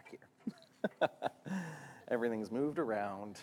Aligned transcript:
back 0.00 0.16
here. 1.00 1.08
Everything's 2.08 2.50
moved 2.50 2.78
around. 2.78 3.40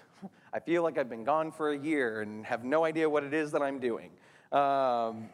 I 0.54 0.60
feel 0.60 0.83
like 0.83 0.97
I've 0.97 1.10
been 1.10 1.23
gone 1.23 1.52
for 1.52 1.71
a 1.71 1.78
year 1.78 2.21
and 2.21 2.46
have 2.46 2.63
no 2.63 2.83
idea 2.83 3.10
what 3.10 3.23
it 3.23 3.33
is 3.33 3.52
that 3.52 3.62
I'm 3.62 3.79
doing. 3.79 4.10
Um, 4.52 5.29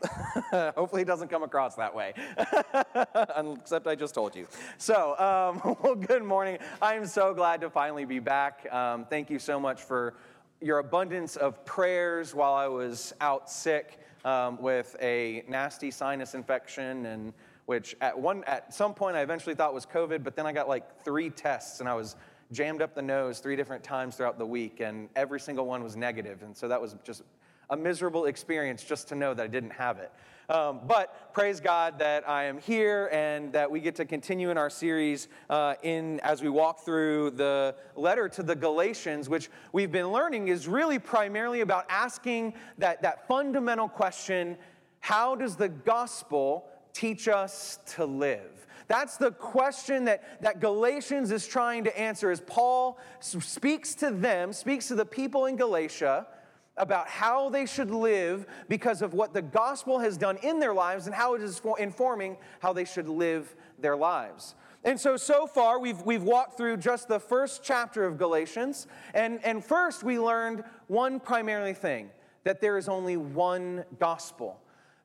hopefully, 0.75 1.04
it 1.04 1.07
doesn't 1.07 1.29
come 1.29 1.44
across 1.44 1.75
that 1.75 1.94
way, 1.94 2.13
except 3.59 3.88
I 3.88 3.96
just 3.96 4.15
told 4.15 4.36
you. 4.36 4.47
So, 4.78 5.18
um, 5.20 5.78
well, 5.82 5.96
good 5.96 6.23
morning. 6.23 6.57
I'm 6.82 7.05
so 7.05 7.34
glad 7.34 7.62
to 7.62 7.70
finally 7.70 8.05
be 8.05 8.20
back. 8.20 8.71
Um, 8.74 9.05
thank 9.05 9.30
you 9.30 9.38
so 9.38 9.60
much 9.60 9.82
for 9.82 10.16
your 10.62 10.80
abundance 10.80 11.36
of 11.36 11.64
prayers 11.64 12.34
while 12.34 12.54
I 12.54 12.68
was 12.68 13.14
out 13.21 13.52
sick 13.52 14.00
um, 14.26 14.60
with 14.60 14.96
a 15.00 15.44
nasty 15.48 15.92
sinus 15.92 16.34
infection 16.34 17.05
and 17.05 17.34
which 17.66 17.95
at 18.02 18.18
one 18.18 18.43
at 18.45 18.73
some 18.73 18.93
point 18.93 19.16
I 19.16 19.21
eventually 19.21 19.55
thought 19.55 19.73
was 19.73 19.86
COVID, 19.86 20.23
but 20.23 20.36
then 20.36 20.45
I 20.45 20.52
got 20.52 20.68
like 20.68 21.04
three 21.04 21.30
tests 21.30 21.80
and 21.80 21.88
I 21.88 21.94
was 21.94 22.16
jammed 22.52 22.81
up 22.81 22.94
the 22.94 23.02
nose 23.02 23.39
three 23.39 23.55
different 23.55 23.84
times 23.84 24.16
throughout 24.16 24.38
the 24.38 24.45
week, 24.45 24.80
and 24.80 25.09
every 25.16 25.39
single 25.39 25.66
one 25.66 25.84
was 25.84 25.95
negative, 25.95 26.44
and 26.44 26.55
so 26.55 26.67
that 26.67 26.80
was 26.80 26.95
just 27.03 27.23
a 27.70 27.77
miserable 27.77 28.26
experience 28.26 28.84
just 28.84 29.08
to 29.08 29.16
know 29.16 29.34
that 29.34 29.44
I 29.44 29.48
didn't 29.48 29.72
have 29.72 29.98
it. 29.98 30.12
Um, 30.49 30.81
but 30.86 31.34
praise 31.34 31.62
God 31.62 31.98
that 31.99 32.27
I 32.27 32.44
am 32.44 32.58
here 32.58 33.09
and 33.13 33.53
that 33.53 33.72
we 33.72 33.80
get 33.80 33.95
to 33.95 34.05
continue 34.05 34.50
in 34.50 34.58
our 34.58 34.70
series 34.70 35.30
uh, 35.50 35.75
in 35.84 36.20
as 36.20 36.41
we 36.41 36.50
walk 36.50 36.81
through 36.81 37.31
the 37.31 37.75
letter 37.95 38.27
to 38.27 38.44
the 38.44 38.55
Galatians, 38.55 39.30
which 39.30 39.50
we've 39.72 39.91
been 39.91 40.11
learning 40.11 40.50
is 40.50 40.67
really 40.67 41.00
primarily 41.00 41.61
about 41.61 41.86
asking 41.89 42.53
that, 42.77 43.02
that 43.02 43.25
fundamental 43.27 43.88
question 43.88 44.58
how 45.00 45.36
does 45.36 45.55
the 45.55 45.70
gospel 45.70 46.66
teach 46.93 47.27
us 47.27 47.79
to 47.95 48.05
live? 48.05 48.67
That's 48.88 49.17
the 49.17 49.31
question 49.31 50.05
that, 50.05 50.41
that 50.41 50.59
Galatians 50.59 51.31
is 51.31 51.47
trying 51.47 51.83
to 51.85 51.99
answer 51.99 52.31
as 52.31 52.41
Paul 52.41 52.99
speaks 53.19 53.95
to 53.95 54.11
them, 54.11 54.53
speaks 54.53 54.88
to 54.89 54.95
the 54.95 55.05
people 55.05 55.45
in 55.45 55.55
Galatia 55.55 56.27
about 56.75 57.08
how 57.08 57.50
they 57.50 57.66
should 57.66 57.91
live 57.91 58.45
because 58.67 59.02
of 59.02 59.13
what 59.13 59.33
the 59.33 59.41
gospel 59.41 60.00
has 60.00 60.17
done 60.17 60.38
in 60.38 60.59
their 60.59 60.73
lives 60.73 61.05
and 61.05 61.16
how 61.16 61.35
it 61.35 61.41
is 61.41 61.61
informing 61.80 62.35
how 62.59 62.73
they 62.73 62.85
should 62.85 63.07
live 63.07 63.55
their 63.80 63.95
lives. 63.95 64.55
And 64.83 65.00
so, 65.00 65.16
so 65.16 65.47
far, 65.47 65.80
we've, 65.80 66.02
we've 66.02 66.23
walked 66.23 66.57
through 66.57 66.78
just 66.78 67.07
the 67.07 67.19
first 67.19 67.63
chapter 67.63 68.05
of 68.05 68.17
Galatians. 68.17 68.88
And, 69.13 69.39
and 69.45 69.63
first, 69.63 70.03
we 70.03 70.19
learned 70.19 70.63
one 70.88 71.19
primarily 71.19 71.73
thing 71.73 72.09
that 72.44 72.59
there 72.59 72.78
is 72.78 72.89
only 72.89 73.16
one 73.16 73.85
gospel. 74.00 74.59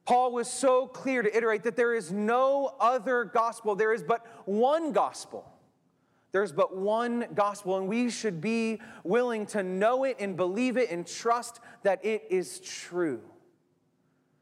Paul 0.08 0.32
was 0.32 0.50
so 0.50 0.86
clear 0.86 1.20
to 1.20 1.36
iterate 1.36 1.64
that 1.64 1.76
there 1.76 1.94
is 1.94 2.10
no 2.10 2.74
other 2.80 3.24
gospel, 3.24 3.74
there 3.74 3.92
is 3.92 4.02
but 4.02 4.24
one 4.46 4.92
gospel. 4.92 5.44
There's 6.32 6.50
but 6.50 6.74
one 6.74 7.26
gospel, 7.34 7.76
and 7.76 7.86
we 7.86 8.08
should 8.08 8.40
be 8.40 8.80
willing 9.04 9.44
to 9.48 9.62
know 9.62 10.04
it 10.04 10.16
and 10.18 10.34
believe 10.34 10.78
it 10.78 10.90
and 10.90 11.06
trust 11.06 11.60
that 11.82 12.02
it 12.06 12.24
is 12.30 12.58
true. 12.60 13.20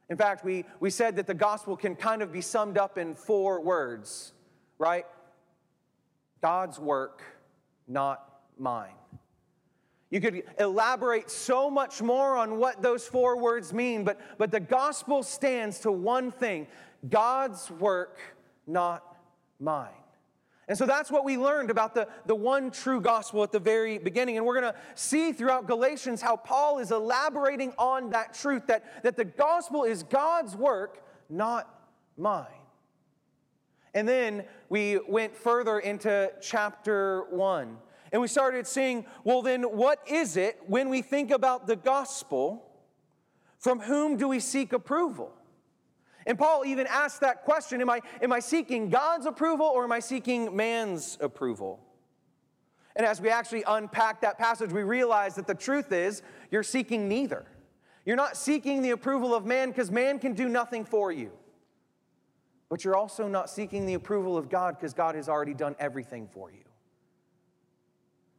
In 0.09 0.17
fact, 0.17 0.44
we, 0.44 0.67
we 0.78 0.89
said 0.89 1.17
that 1.17 1.27
the 1.27 1.34
gospel 1.34 1.77
can 1.77 1.97
kind 1.97 2.22
of 2.22 2.31
be 2.31 2.42
summed 2.42 2.78
up 2.78 2.97
in 2.97 3.17
four 3.17 3.61
words, 3.61 4.34
right? 4.78 5.05
God's 6.41 6.78
work, 6.78 7.25
not 7.89 8.25
mine. 8.56 8.94
You 10.11 10.21
could 10.21 10.45
elaborate 10.59 11.31
so 11.31 11.69
much 11.69 12.01
more 12.01 12.37
on 12.37 12.59
what 12.59 12.81
those 12.81 13.07
four 13.07 13.41
words 13.41 13.73
mean, 13.73 14.05
but, 14.05 14.21
but 14.39 14.51
the 14.51 14.61
gospel 14.61 15.23
stands 15.23 15.81
to 15.81 15.91
one 15.91 16.31
thing 16.31 16.69
God's 17.09 17.71
work, 17.71 18.19
not 18.67 19.03
mine. 19.59 19.91
And 20.69 20.77
so 20.77 20.84
that's 20.84 21.12
what 21.12 21.25
we 21.25 21.37
learned 21.37 21.71
about 21.71 21.95
the, 21.95 22.09
the 22.27 22.34
one 22.34 22.73
true 22.73 23.01
gospel 23.01 23.43
at 23.45 23.53
the 23.53 23.61
very 23.61 23.99
beginning. 23.99 24.37
And 24.37 24.45
we're 24.45 24.61
going 24.61 24.73
to 24.73 24.79
see 24.97 25.33
throughout 25.33 25.69
Galatians 25.69 26.21
how 26.21 26.37
Paul 26.37 26.79
is 26.79 26.91
elaborating 26.91 27.72
on 27.78 28.11
that 28.11 28.34
truth 28.34 28.66
that, 28.66 29.03
that 29.05 29.16
the 29.16 29.25
gospel 29.25 29.84
is 29.84 30.03
God's 30.03 30.56
work, 30.56 31.05
not 31.31 31.72
mine. 32.16 32.47
And 33.95 34.09
then 34.09 34.45
we 34.69 34.99
went 35.09 35.37
further 35.37 35.78
into 35.78 36.33
chapter 36.41 37.25
one. 37.31 37.78
And 38.12 38.22
we 38.22 38.28
started 38.28 38.67
seeing, 38.67 39.05
well, 39.25 39.43
then 39.43 39.62
what 39.62 40.00
is 40.06 40.37
it 40.37 40.59
when 40.67 40.89
we 40.89 41.03
think 41.03 41.31
about 41.31 41.67
the 41.67 41.77
gospel? 41.77 42.62
From 43.59 43.81
whom 43.81 44.17
do 44.17 44.28
we 44.28 44.41
seek 44.41 44.72
approval? 44.72 45.33
And 46.27 46.39
Paul 46.39 46.65
even 46.65 46.87
asked 46.89 47.21
that 47.21 47.45
question 47.45 47.81
am 47.81 47.89
I, 47.89 48.00
am 48.21 48.33
I 48.33 48.41
seeking 48.41 48.91
God's 48.91 49.27
approval 49.27 49.66
or 49.66 49.84
am 49.84 49.93
I 49.93 50.00
seeking 50.00 50.55
man's 50.55 51.16
approval? 51.21 51.81
And 52.97 53.06
as 53.06 53.21
we 53.21 53.28
actually 53.28 53.62
unpack 53.66 54.22
that 54.22 54.39
passage, 54.39 54.72
we 54.72 54.83
realize 54.83 55.34
that 55.34 55.47
the 55.47 55.55
truth 55.55 55.93
is 55.93 56.22
you're 56.50 56.62
seeking 56.62 57.09
neither. 57.09 57.45
You're 58.05 58.16
not 58.16 58.37
seeking 58.37 58.83
the 58.83 58.91
approval 58.91 59.34
of 59.34 59.45
man 59.45 59.69
because 59.69 59.91
man 59.91 60.19
can 60.19 60.33
do 60.33 60.49
nothing 60.49 60.84
for 60.84 61.12
you. 61.12 61.33
But 62.69 62.84
you're 62.84 62.97
also 62.97 63.28
not 63.28 63.50
seeking 63.50 63.87
the 63.87 63.95
approval 63.95 64.37
of 64.37 64.49
God 64.49 64.77
because 64.77 64.95
God 64.95 65.15
has 65.15 65.28
already 65.28 65.55
done 65.55 65.77
everything 65.78 66.27
for 66.27 66.50
you. 66.50 66.66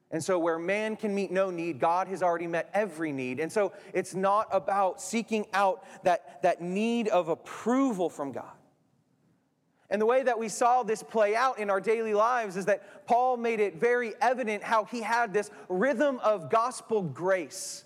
And 0.09 0.23
so, 0.23 0.39
where 0.39 0.57
man 0.57 0.95
can 0.95 1.13
meet 1.13 1.31
no 1.31 1.49
need, 1.49 1.79
God 1.79 2.07
has 2.07 2.23
already 2.23 2.47
met 2.47 2.69
every 2.73 3.11
need. 3.11 3.39
And 3.41 3.51
so, 3.51 3.73
it's 3.93 4.15
not 4.15 4.47
about 4.51 5.01
seeking 5.01 5.45
out 5.53 5.83
that, 6.03 6.41
that 6.43 6.61
need 6.61 7.09
of 7.09 7.27
approval 7.27 8.09
from 8.09 8.31
God. 8.31 8.53
And 9.89 10.01
the 10.01 10.05
way 10.05 10.23
that 10.23 10.37
we 10.37 10.49
saw 10.49 10.83
this 10.83 11.01
play 11.01 11.35
out 11.35 11.59
in 11.59 11.69
our 11.69 11.79
daily 11.79 12.13
lives 12.13 12.57
is 12.57 12.65
that 12.65 13.05
Paul 13.05 13.37
made 13.37 13.59
it 13.59 13.75
very 13.75 14.13
evident 14.21 14.63
how 14.63 14.83
he 14.85 15.01
had 15.01 15.33
this 15.33 15.49
rhythm 15.69 16.19
of 16.19 16.49
gospel 16.49 17.01
grace. 17.01 17.85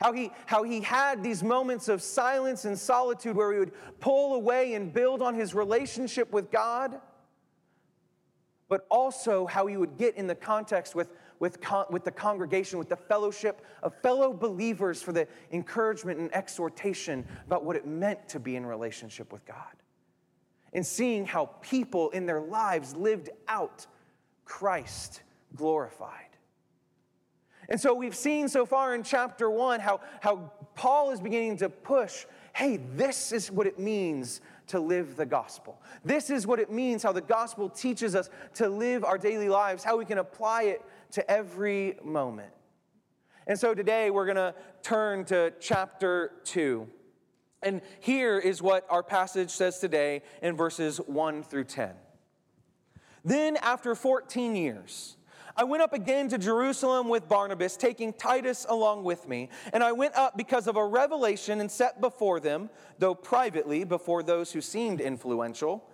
How 0.00 0.12
he, 0.12 0.32
how 0.46 0.64
he 0.64 0.80
had 0.80 1.22
these 1.22 1.44
moments 1.44 1.88
of 1.88 2.02
silence 2.02 2.64
and 2.64 2.76
solitude 2.76 3.36
where 3.36 3.52
he 3.52 3.58
would 3.60 3.72
pull 4.00 4.34
away 4.34 4.74
and 4.74 4.92
build 4.92 5.22
on 5.22 5.34
his 5.34 5.54
relationship 5.54 6.32
with 6.32 6.50
God, 6.50 7.00
but 8.68 8.84
also 8.90 9.46
how 9.46 9.66
he 9.66 9.76
would 9.76 9.96
get 9.98 10.16
in 10.16 10.26
the 10.26 10.34
context 10.34 10.94
with 10.94 11.08
with, 11.42 11.60
con- 11.60 11.86
with 11.90 12.04
the 12.04 12.10
congregation, 12.12 12.78
with 12.78 12.88
the 12.88 12.94
fellowship 12.94 13.66
of 13.82 13.92
fellow 14.00 14.32
believers 14.32 15.02
for 15.02 15.10
the 15.10 15.26
encouragement 15.50 16.20
and 16.20 16.32
exhortation 16.32 17.26
about 17.48 17.64
what 17.64 17.74
it 17.74 17.84
meant 17.84 18.28
to 18.28 18.38
be 18.38 18.54
in 18.54 18.64
relationship 18.64 19.32
with 19.32 19.44
God. 19.44 19.56
And 20.72 20.86
seeing 20.86 21.26
how 21.26 21.46
people 21.60 22.10
in 22.10 22.26
their 22.26 22.40
lives 22.40 22.94
lived 22.94 23.28
out 23.48 23.88
Christ 24.44 25.22
glorified. 25.56 26.28
And 27.68 27.80
so 27.80 27.92
we've 27.92 28.14
seen 28.14 28.48
so 28.48 28.64
far 28.64 28.94
in 28.94 29.02
chapter 29.02 29.50
one 29.50 29.80
how, 29.80 30.00
how 30.20 30.52
Paul 30.76 31.10
is 31.10 31.20
beginning 31.20 31.56
to 31.56 31.68
push 31.68 32.24
hey, 32.54 32.78
this 32.94 33.32
is 33.32 33.50
what 33.50 33.66
it 33.66 33.78
means 33.78 34.42
to 34.66 34.78
live 34.78 35.16
the 35.16 35.26
gospel. 35.26 35.80
This 36.04 36.30
is 36.30 36.46
what 36.46 36.58
it 36.58 36.70
means, 36.70 37.02
how 37.02 37.12
the 37.12 37.22
gospel 37.22 37.68
teaches 37.68 38.14
us 38.14 38.28
to 38.54 38.68
live 38.68 39.04
our 39.04 39.18
daily 39.18 39.48
lives, 39.48 39.82
how 39.82 39.96
we 39.96 40.04
can 40.04 40.18
apply 40.18 40.64
it 40.64 40.82
to 41.12 41.30
every 41.30 41.96
moment. 42.04 42.52
And 43.46 43.58
so 43.58 43.74
today 43.74 44.10
we're 44.10 44.26
going 44.26 44.36
to 44.36 44.54
turn 44.82 45.24
to 45.26 45.52
chapter 45.60 46.32
2. 46.44 46.88
And 47.62 47.80
here 48.00 48.38
is 48.38 48.60
what 48.60 48.86
our 48.90 49.02
passage 49.02 49.50
says 49.50 49.78
today 49.78 50.22
in 50.42 50.56
verses 50.56 50.98
1 50.98 51.42
through 51.44 51.64
10. 51.64 51.92
Then, 53.24 53.56
after 53.58 53.94
14 53.94 54.56
years, 54.56 55.16
I 55.56 55.64
went 55.64 55.82
up 55.82 55.92
again 55.92 56.28
to 56.30 56.38
Jerusalem 56.38 57.08
with 57.08 57.28
Barnabas, 57.28 57.76
taking 57.76 58.12
Titus 58.12 58.66
along 58.68 59.04
with 59.04 59.28
me. 59.28 59.48
And 59.72 59.84
I 59.84 59.92
went 59.92 60.16
up 60.16 60.36
because 60.36 60.66
of 60.66 60.76
a 60.76 60.84
revelation 60.84 61.60
and 61.60 61.70
set 61.70 62.00
before 62.00 62.40
them, 62.40 62.70
though 62.98 63.14
privately 63.14 63.84
before 63.84 64.22
those 64.22 64.50
who 64.50 64.60
seemed 64.60 65.00
influential, 65.00 65.84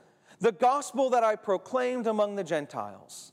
the 0.41 0.53
gospel 0.53 1.11
that 1.11 1.25
I 1.25 1.37
proclaimed 1.37 2.07
among 2.07 2.37
the 2.37 2.45
Gentiles 2.45 3.33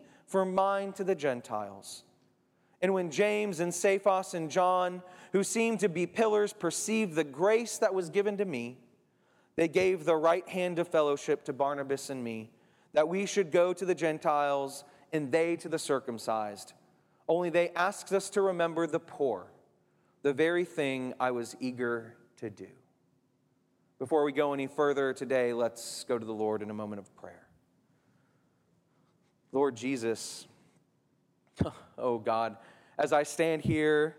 for 0.31 0.45
mine 0.45 0.93
to 0.93 1.03
the 1.03 1.13
Gentiles. 1.13 2.03
And 2.81 2.93
when 2.93 3.11
James 3.11 3.59
and 3.59 3.73
Cephas 3.73 4.33
and 4.33 4.49
John, 4.49 5.03
who 5.33 5.43
seemed 5.43 5.81
to 5.81 5.89
be 5.89 6.07
pillars, 6.07 6.53
perceived 6.53 7.15
the 7.15 7.25
grace 7.25 7.77
that 7.79 7.93
was 7.93 8.09
given 8.09 8.37
to 8.37 8.45
me, 8.45 8.77
they 9.57 9.67
gave 9.67 10.05
the 10.05 10.15
right 10.15 10.47
hand 10.47 10.79
of 10.79 10.87
fellowship 10.87 11.43
to 11.43 11.53
Barnabas 11.53 12.09
and 12.09 12.23
me 12.23 12.49
that 12.93 13.09
we 13.09 13.25
should 13.25 13.51
go 13.51 13.73
to 13.73 13.85
the 13.85 13.93
Gentiles 13.93 14.85
and 15.11 15.33
they 15.33 15.57
to 15.57 15.67
the 15.67 15.77
circumcised. 15.77 16.71
Only 17.27 17.49
they 17.49 17.69
asked 17.71 18.13
us 18.13 18.29
to 18.31 18.41
remember 18.41 18.87
the 18.87 18.99
poor, 18.99 19.47
the 20.21 20.33
very 20.33 20.63
thing 20.63 21.13
I 21.19 21.31
was 21.31 21.57
eager 21.59 22.15
to 22.37 22.49
do. 22.49 22.67
Before 23.99 24.23
we 24.23 24.31
go 24.31 24.53
any 24.53 24.67
further 24.67 25.13
today, 25.13 25.51
let's 25.51 26.05
go 26.05 26.17
to 26.17 26.25
the 26.25 26.33
Lord 26.33 26.61
in 26.61 26.69
a 26.69 26.73
moment 26.73 26.99
of 26.99 27.13
prayer. 27.17 27.50
Lord 29.51 29.75
Jesus, 29.75 30.47
oh 31.97 32.17
God, 32.17 32.57
as 32.97 33.11
I 33.11 33.23
stand 33.23 33.61
here, 33.63 34.15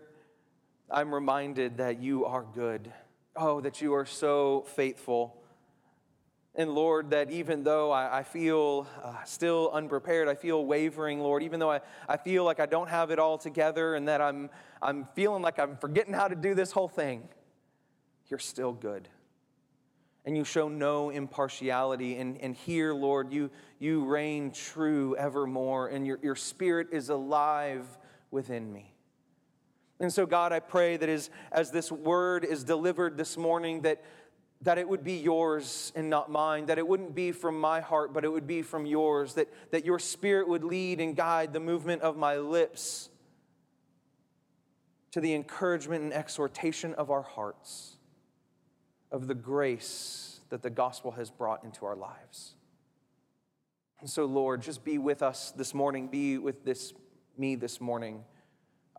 I'm 0.91 1.13
reminded 1.13 1.77
that 1.77 1.99
you 1.99 2.25
are 2.25 2.45
good. 2.53 2.91
Oh, 3.35 3.61
that 3.61 3.81
you 3.81 3.95
are 3.95 4.05
so 4.05 4.63
faithful. 4.75 5.35
And 6.55 6.75
Lord, 6.75 7.09
that 7.09 7.31
even 7.31 7.63
though 7.63 7.91
I, 7.91 8.19
I 8.19 8.23
feel 8.23 8.85
uh, 9.03 9.23
still 9.23 9.71
unprepared, 9.73 10.27
I 10.27 10.35
feel 10.35 10.63
wavering, 10.63 11.19
Lord, 11.19 11.41
even 11.41 11.59
though 11.59 11.71
I, 11.71 11.81
I 12.07 12.17
feel 12.17 12.43
like 12.43 12.59
I 12.59 12.67
don't 12.67 12.89
have 12.89 13.09
it 13.09 13.17
all 13.17 13.39
together 13.39 13.95
and 13.95 14.07
that 14.07 14.21
I'm, 14.21 14.51
I'm 14.79 15.07
feeling 15.15 15.41
like 15.41 15.57
I'm 15.57 15.77
forgetting 15.77 16.13
how 16.13 16.27
to 16.27 16.35
do 16.35 16.53
this 16.53 16.71
whole 16.71 16.87
thing, 16.87 17.27
you're 18.27 18.39
still 18.39 18.71
good. 18.71 19.09
And 20.25 20.37
you 20.37 20.43
show 20.45 20.69
no 20.69 21.09
impartiality. 21.09 22.17
And, 22.17 22.39
and 22.39 22.55
here, 22.55 22.93
Lord, 22.93 23.31
you, 23.31 23.49
you 23.79 24.05
reign 24.05 24.51
true 24.51 25.15
evermore, 25.17 25.87
and 25.87 26.07
your, 26.07 26.19
your 26.21 26.35
spirit 26.35 26.87
is 26.91 27.09
alive 27.09 27.85
within 28.31 28.71
me. 28.71 28.93
And 29.99 30.11
so, 30.11 30.25
God, 30.25 30.51
I 30.51 30.59
pray 30.59 30.97
that 30.97 31.09
as, 31.09 31.29
as 31.51 31.71
this 31.71 31.91
word 31.91 32.43
is 32.43 32.63
delivered 32.63 33.17
this 33.17 33.37
morning, 33.37 33.81
that, 33.81 34.03
that 34.61 34.77
it 34.77 34.87
would 34.87 35.03
be 35.03 35.13
yours 35.13 35.91
and 35.95 36.09
not 36.09 36.31
mine, 36.31 36.65
that 36.67 36.77
it 36.77 36.87
wouldn't 36.87 37.13
be 37.13 37.31
from 37.31 37.59
my 37.59 37.79
heart, 37.81 38.13
but 38.13 38.23
it 38.23 38.31
would 38.31 38.47
be 38.47 38.61
from 38.61 38.85
yours, 38.85 39.33
that, 39.35 39.49
that 39.71 39.85
your 39.85 39.99
spirit 39.99 40.47
would 40.47 40.63
lead 40.63 40.99
and 40.99 41.15
guide 41.15 41.53
the 41.53 41.59
movement 41.59 42.01
of 42.01 42.17
my 42.17 42.37
lips 42.37 43.09
to 45.11 45.21
the 45.21 45.33
encouragement 45.35 46.03
and 46.03 46.13
exhortation 46.13 46.93
of 46.95 47.11
our 47.11 47.21
hearts, 47.21 47.97
of 49.13 49.27
the 49.27 49.35
grace 49.35 50.41
that 50.49 50.63
the 50.63 50.69
gospel 50.69 51.11
has 51.11 51.29
brought 51.29 51.63
into 51.63 51.85
our 51.85 51.95
lives. 51.95 52.55
And 54.01 54.09
so, 54.09 54.25
Lord, 54.25 54.61
just 54.61 54.83
be 54.83 54.97
with 54.97 55.21
us 55.21 55.51
this 55.51 55.73
morning, 55.73 56.07
be 56.07 56.37
with 56.37 56.65
this, 56.65 56.93
me 57.37 57.55
this 57.55 57.79
morning, 57.79 58.25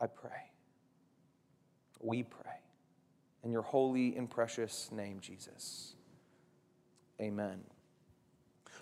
I 0.01 0.07
pray. 0.07 0.31
We 2.01 2.23
pray 2.23 2.53
in 3.43 3.51
your 3.51 3.63
holy 3.63 4.17
and 4.17 4.31
precious 4.31 4.89
name, 4.93 5.19
Jesus. 5.21 5.97
Amen. 7.21 7.61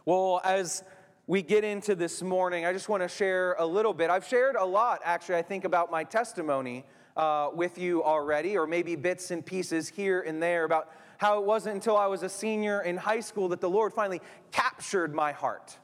Well, 0.04 0.40
as 0.44 0.84
we 1.26 1.42
get 1.42 1.64
into 1.64 1.94
this 1.94 2.22
morning, 2.22 2.66
I 2.66 2.72
just 2.72 2.88
want 2.88 3.02
to 3.02 3.08
share 3.08 3.54
a 3.54 3.64
little 3.64 3.94
bit. 3.94 4.10
I've 4.10 4.26
shared 4.26 4.56
a 4.56 4.64
lot, 4.64 5.00
actually, 5.04 5.36
I 5.36 5.42
think, 5.42 5.64
about 5.64 5.90
my 5.90 6.04
testimony 6.04 6.84
uh, 7.16 7.50
with 7.54 7.78
you 7.78 8.02
already, 8.02 8.56
or 8.56 8.66
maybe 8.66 8.96
bits 8.96 9.30
and 9.30 9.44
pieces 9.44 9.88
here 9.88 10.20
and 10.20 10.42
there 10.42 10.64
about 10.64 10.90
how 11.22 11.38
it 11.38 11.44
wasn't 11.46 11.74
until 11.76 11.96
I 11.96 12.06
was 12.06 12.22
a 12.22 12.28
senior 12.28 12.82
in 12.82 12.96
high 12.96 13.20
school 13.20 13.48
that 13.48 13.60
the 13.60 13.70
Lord 13.70 13.92
finally 13.92 14.20
captured 14.50 15.14
my 15.14 15.32
heart. 15.32 15.78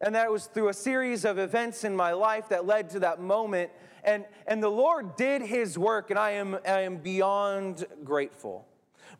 And 0.00 0.14
that 0.14 0.30
was 0.30 0.46
through 0.46 0.68
a 0.68 0.74
series 0.74 1.24
of 1.24 1.38
events 1.38 1.84
in 1.84 1.94
my 1.94 2.12
life 2.12 2.48
that 2.48 2.64
led 2.64 2.88
to 2.90 3.00
that 3.00 3.20
moment 3.20 3.70
and, 4.04 4.24
and 4.46 4.62
the 4.62 4.68
Lord 4.68 5.16
did 5.16 5.42
his 5.42 5.78
work, 5.78 6.10
and 6.10 6.18
I 6.18 6.32
am, 6.32 6.58
I 6.66 6.80
am 6.80 6.96
beyond 6.96 7.86
grateful. 8.04 8.66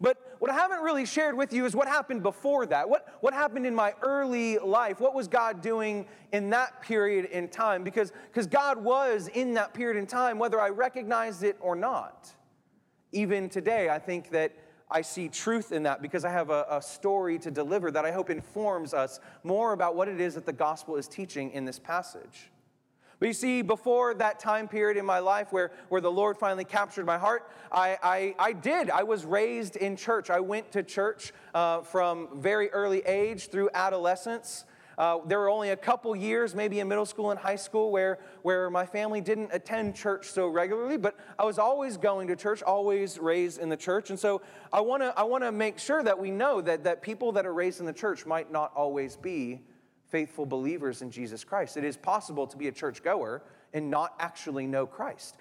But 0.00 0.36
what 0.40 0.50
I 0.50 0.54
haven't 0.54 0.80
really 0.80 1.06
shared 1.06 1.36
with 1.36 1.52
you 1.52 1.64
is 1.64 1.76
what 1.76 1.86
happened 1.86 2.24
before 2.24 2.66
that. 2.66 2.88
What, 2.88 3.16
what 3.20 3.32
happened 3.32 3.66
in 3.66 3.74
my 3.74 3.94
early 4.02 4.58
life? 4.58 4.98
What 4.98 5.14
was 5.14 5.28
God 5.28 5.60
doing 5.60 6.06
in 6.32 6.50
that 6.50 6.82
period 6.82 7.26
in 7.26 7.48
time? 7.48 7.84
Because 7.84 8.12
because 8.26 8.48
God 8.48 8.82
was 8.82 9.28
in 9.28 9.54
that 9.54 9.74
period 9.74 9.98
in 9.98 10.06
time, 10.06 10.40
whether 10.40 10.60
I 10.60 10.70
recognized 10.70 11.44
it 11.44 11.56
or 11.60 11.76
not. 11.76 12.34
Even 13.12 13.48
today, 13.48 13.90
I 13.90 14.00
think 14.00 14.30
that 14.30 14.52
I 14.92 15.02
see 15.02 15.28
truth 15.28 15.72
in 15.72 15.82
that 15.84 16.02
because 16.02 16.24
I 16.24 16.30
have 16.30 16.50
a, 16.50 16.66
a 16.70 16.82
story 16.82 17.38
to 17.40 17.50
deliver 17.50 17.90
that 17.90 18.04
I 18.04 18.12
hope 18.12 18.30
informs 18.30 18.92
us 18.94 19.20
more 19.42 19.72
about 19.72 19.96
what 19.96 20.06
it 20.06 20.20
is 20.20 20.34
that 20.34 20.46
the 20.46 20.52
gospel 20.52 20.96
is 20.96 21.08
teaching 21.08 21.50
in 21.50 21.64
this 21.64 21.78
passage. 21.78 22.50
But 23.18 23.28
you 23.28 23.34
see, 23.34 23.62
before 23.62 24.14
that 24.14 24.40
time 24.40 24.66
period 24.66 24.96
in 24.96 25.06
my 25.06 25.20
life 25.20 25.52
where, 25.52 25.70
where 25.90 26.00
the 26.00 26.10
Lord 26.10 26.36
finally 26.36 26.64
captured 26.64 27.06
my 27.06 27.18
heart, 27.18 27.48
I, 27.70 27.96
I, 28.02 28.34
I 28.36 28.52
did. 28.52 28.90
I 28.90 29.04
was 29.04 29.24
raised 29.24 29.76
in 29.76 29.96
church. 29.96 30.28
I 30.28 30.40
went 30.40 30.72
to 30.72 30.82
church 30.82 31.32
uh, 31.54 31.82
from 31.82 32.40
very 32.40 32.68
early 32.70 33.00
age 33.06 33.48
through 33.48 33.70
adolescence. 33.74 34.64
Uh, 34.98 35.18
there 35.26 35.38
were 35.38 35.48
only 35.48 35.70
a 35.70 35.76
couple 35.76 36.14
years, 36.14 36.54
maybe 36.54 36.80
in 36.80 36.88
middle 36.88 37.06
school 37.06 37.30
and 37.30 37.40
high 37.40 37.56
school, 37.56 37.90
where, 37.90 38.18
where 38.42 38.70
my 38.70 38.84
family 38.84 39.20
didn't 39.20 39.50
attend 39.52 39.94
church 39.94 40.26
so 40.26 40.48
regularly, 40.48 40.96
but 40.96 41.16
I 41.38 41.44
was 41.44 41.58
always 41.58 41.96
going 41.96 42.28
to 42.28 42.36
church, 42.36 42.62
always 42.62 43.18
raised 43.18 43.60
in 43.60 43.68
the 43.68 43.76
church. 43.76 44.10
And 44.10 44.18
so 44.18 44.42
I 44.72 44.80
want 44.80 45.02
to 45.02 45.12
I 45.16 45.22
wanna 45.22 45.52
make 45.52 45.78
sure 45.78 46.02
that 46.02 46.18
we 46.18 46.30
know 46.30 46.60
that, 46.60 46.84
that 46.84 47.02
people 47.02 47.32
that 47.32 47.46
are 47.46 47.54
raised 47.54 47.80
in 47.80 47.86
the 47.86 47.92
church 47.92 48.26
might 48.26 48.52
not 48.52 48.72
always 48.74 49.16
be 49.16 49.62
faithful 50.08 50.44
believers 50.44 51.00
in 51.00 51.10
Jesus 51.10 51.42
Christ. 51.42 51.76
It 51.76 51.84
is 51.84 51.96
possible 51.96 52.46
to 52.46 52.56
be 52.56 52.68
a 52.68 52.72
churchgoer 52.72 53.42
and 53.72 53.90
not 53.90 54.14
actually 54.20 54.66
know 54.66 54.86
Christ. 54.86 55.36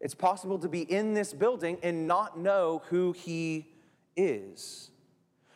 It's 0.00 0.14
possible 0.14 0.58
to 0.58 0.68
be 0.68 0.82
in 0.82 1.14
this 1.14 1.32
building 1.32 1.78
and 1.82 2.06
not 2.06 2.38
know 2.38 2.82
who 2.86 3.12
he 3.12 3.68
is. 4.16 4.90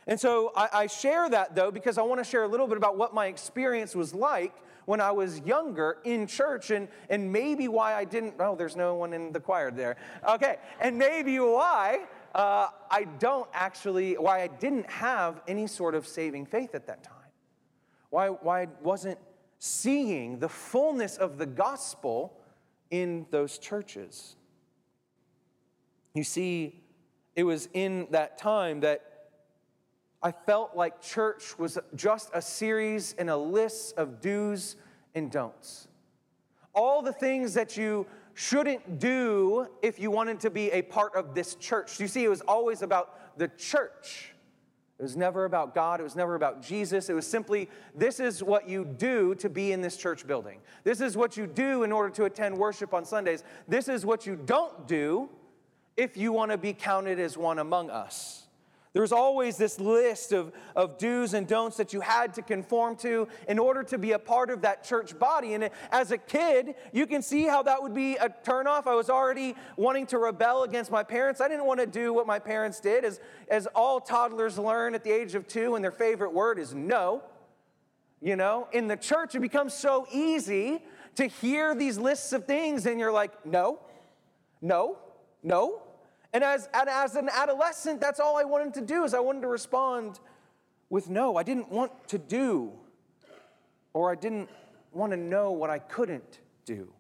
And 0.07 0.19
so 0.19 0.53
I, 0.57 0.69
I 0.73 0.87
share 0.87 1.29
that 1.31 1.55
though 1.55 1.71
because 1.71 1.99
I 1.99 2.03
want 2.03 2.21
to 2.21 2.25
share 2.25 2.45
a 2.45 2.49
little 2.49 2.67
bit 2.67 2.77
about 2.77 2.97
what 2.97 3.15
my 3.15 3.27
experience 3.27 3.95
was 3.95 4.15
like 4.15 4.55
when 4.85 5.01
I 5.01 5.11
was 5.11 5.41
younger 5.41 5.99
in 6.05 6.27
church 6.27 6.71
and, 6.71 6.89
and 7.11 7.33
maybe 7.33 7.67
why 7.67 7.95
I 7.95 8.05
didn't. 8.05 8.35
Oh, 8.39 8.55
there's 8.55 8.77
no 8.77 8.95
one 8.95 9.13
in 9.13 9.33
the 9.33 9.41
choir 9.41 9.71
there. 9.71 9.97
Okay, 10.29 10.57
and 10.81 10.97
maybe 10.97 11.39
why 11.41 12.05
uh, 12.35 12.69
I 12.91 13.05
don't 13.19 13.49
actually, 13.53 14.15
why 14.15 14.43
I 14.43 14.47
didn't 14.47 14.89
have 14.89 15.41
any 15.49 15.67
sort 15.67 15.95
of 15.95 16.07
saving 16.07 16.47
faith 16.47 16.75
at 16.75 16.87
that 16.87 17.03
time 17.03 17.17
why, 18.11 18.29
why 18.29 18.63
I 18.63 18.69
wasn't 18.83 19.19
seeing 19.59 20.39
the 20.39 20.49
fullness 20.49 21.17
of 21.17 21.39
the 21.39 21.47
gospel 21.47 22.39
in 22.91 23.27
those 23.31 23.59
churches. 23.59 24.37
You 26.15 26.25
see, 26.25 26.83
it 27.35 27.43
was 27.43 27.69
in 27.75 28.07
that 28.11 28.39
time 28.39 28.81
that 28.81 29.16
I 30.23 30.33
felt 30.33 30.75
like 30.75 31.01
church 31.01 31.59
was 31.59 31.79
just 31.95 32.31
a 32.33 32.43
series 32.43 33.15
and 33.19 33.31
a 33.31 33.37
list 33.37 33.97
of 33.97 34.21
do's 34.21 34.77
and 35.15 35.31
don'ts. 35.31 35.89
All 36.75 37.03
the 37.03 37.13
things 37.13 37.55
that 37.55 37.77
you 37.77 38.07
shouldn't 38.35 38.99
do 38.99 39.67
if 39.83 39.99
you 39.99 40.11
wanted 40.11 40.41
to 40.41 40.51
be 40.51 40.71
a 40.71 40.83
part 40.83 41.15
of 41.15 41.35
this 41.35 41.55
church. 41.55 41.99
You 42.01 42.09
see, 42.09 42.25
it 42.25 42.29
was 42.29 42.43
always 42.43 42.83
about 42.83 43.39
the 43.39 43.49
church. 43.49 44.33
It 44.99 45.03
was 45.03 45.17
never 45.17 45.45
about 45.45 45.75
God. 45.75 46.01
It 46.01 46.03
was 46.03 46.17
never 46.17 46.35
about 46.35 46.63
Jesus. 46.63 47.11
It 47.11 47.15
was 47.15 47.27
simply, 47.27 47.69
this 47.95 48.19
is 48.19 48.43
what 48.43 48.69
you 48.69 48.85
do 48.85 49.35
to 49.37 49.51
be 49.51 49.73
in 49.73 49.83
this 49.83 49.97
church 49.97 50.27
building. 50.27 50.61
This 50.85 51.01
is 51.01 51.17
what 51.17 51.37
you 51.37 51.47
do 51.47 51.83
in 51.83 51.93
order 51.93 52.09
to 52.11 52.25
attend 52.25 52.57
worship 52.57 52.95
on 52.95 53.05
Sundays. 53.05 53.45
This 53.69 53.89
is 53.89 54.07
what 54.07 54.27
you 54.27 54.37
don't 54.37 54.87
do 54.89 55.29
if 55.97 56.17
you 56.17 56.33
want 56.33 56.51
to 56.51 56.59
be 56.59 56.73
counted 56.73 57.21
as 57.21 57.37
one 57.37 57.59
among 57.59 57.91
us. 57.91 58.46
There 58.97 59.03
was 59.03 59.13
always 59.13 59.59
this 59.59 59.79
list 59.79 60.33
of, 60.33 60.53
of 60.75 60.97
do's 60.97 61.35
and 61.35 61.47
don'ts 61.47 61.77
that 61.77 61.93
you 61.93 62.01
had 62.01 62.33
to 62.33 62.41
conform 62.41 62.97
to 62.97 63.29
in 63.47 63.59
order 63.59 63.83
to 63.83 63.99
be 63.99 64.13
a 64.13 64.19
part 64.19 64.49
of 64.49 64.63
that 64.63 64.85
church 64.85 65.19
body. 65.19 65.53
And 65.53 65.69
as 65.93 66.13
a 66.13 66.17
kid, 66.17 66.77
you 66.95 67.07
can 67.07 67.21
see 67.21 67.45
how 67.45 67.63
that 67.65 67.83
would 67.83 67.93
be 67.93 68.17
a 68.17 68.31
turnoff. 68.31 68.87
I 68.87 68.95
was 68.95 69.11
already 69.11 69.55
wanting 69.77 70.07
to 70.07 70.19
rebel 70.19 70.63
against 70.63 70.91
my 70.91 71.03
parents. 71.03 71.43
I 71.43 71.49
didn't 71.49 71.67
want 71.67 71.81
to 71.81 71.87
do 71.87 72.15
what 72.15 72.27
my 72.27 72.39
parents 72.39 72.81
did, 72.81 73.05
as, 73.05 73.21
as 73.49 73.67
all 73.75 74.01
toddlers 74.01 74.59
learn 74.59 74.95
at 74.95 75.05
the 75.05 75.13
age 75.13 75.35
of 75.35 75.47
two, 75.47 75.75
and 75.75 75.85
their 75.85 75.93
favorite 75.93 76.33
word 76.33 76.59
is 76.59 76.73
no. 76.73 77.23
You 78.23 78.37
know, 78.37 78.67
in 78.73 78.89
the 78.89 78.97
church, 78.97 79.35
it 79.35 79.41
becomes 79.41 79.75
so 79.75 80.07
easy 80.11 80.83
to 81.17 81.27
hear 81.27 81.75
these 81.75 81.99
lists 81.99 82.33
of 82.33 82.47
things, 82.47 82.87
and 82.87 82.99
you're 82.99 83.13
like, 83.13 83.45
no, 83.45 83.79
no, 84.63 84.97
no, 85.43 85.83
and 86.37 86.45
as, 86.45 86.69
and 86.75 86.87
as 86.87 87.17
an 87.17 87.31
adolescent, 87.33 87.99
that's 87.99 88.21
all 88.21 88.37
I 88.37 88.45
wanted 88.45 88.75
to 88.75 88.83
do 88.83 89.05
is 89.05 89.15
I 89.15 89.21
wanted 89.21 89.41
to 89.41 89.49
respond 89.49 90.21
with 90.91 91.09
no. 91.09 91.37
I 91.37 91.43
didn't 91.43 91.73
want 91.73 91.93
to 92.09 92.19
do 92.19 92.73
or 93.95 94.13
I 94.13 94.17
didn't 94.17 94.51
want 94.93 95.13
to 95.13 95.17
know 95.17 95.53
what 95.53 95.71
I 95.71 95.79
couldn't 95.79 96.41
do. 96.67 96.93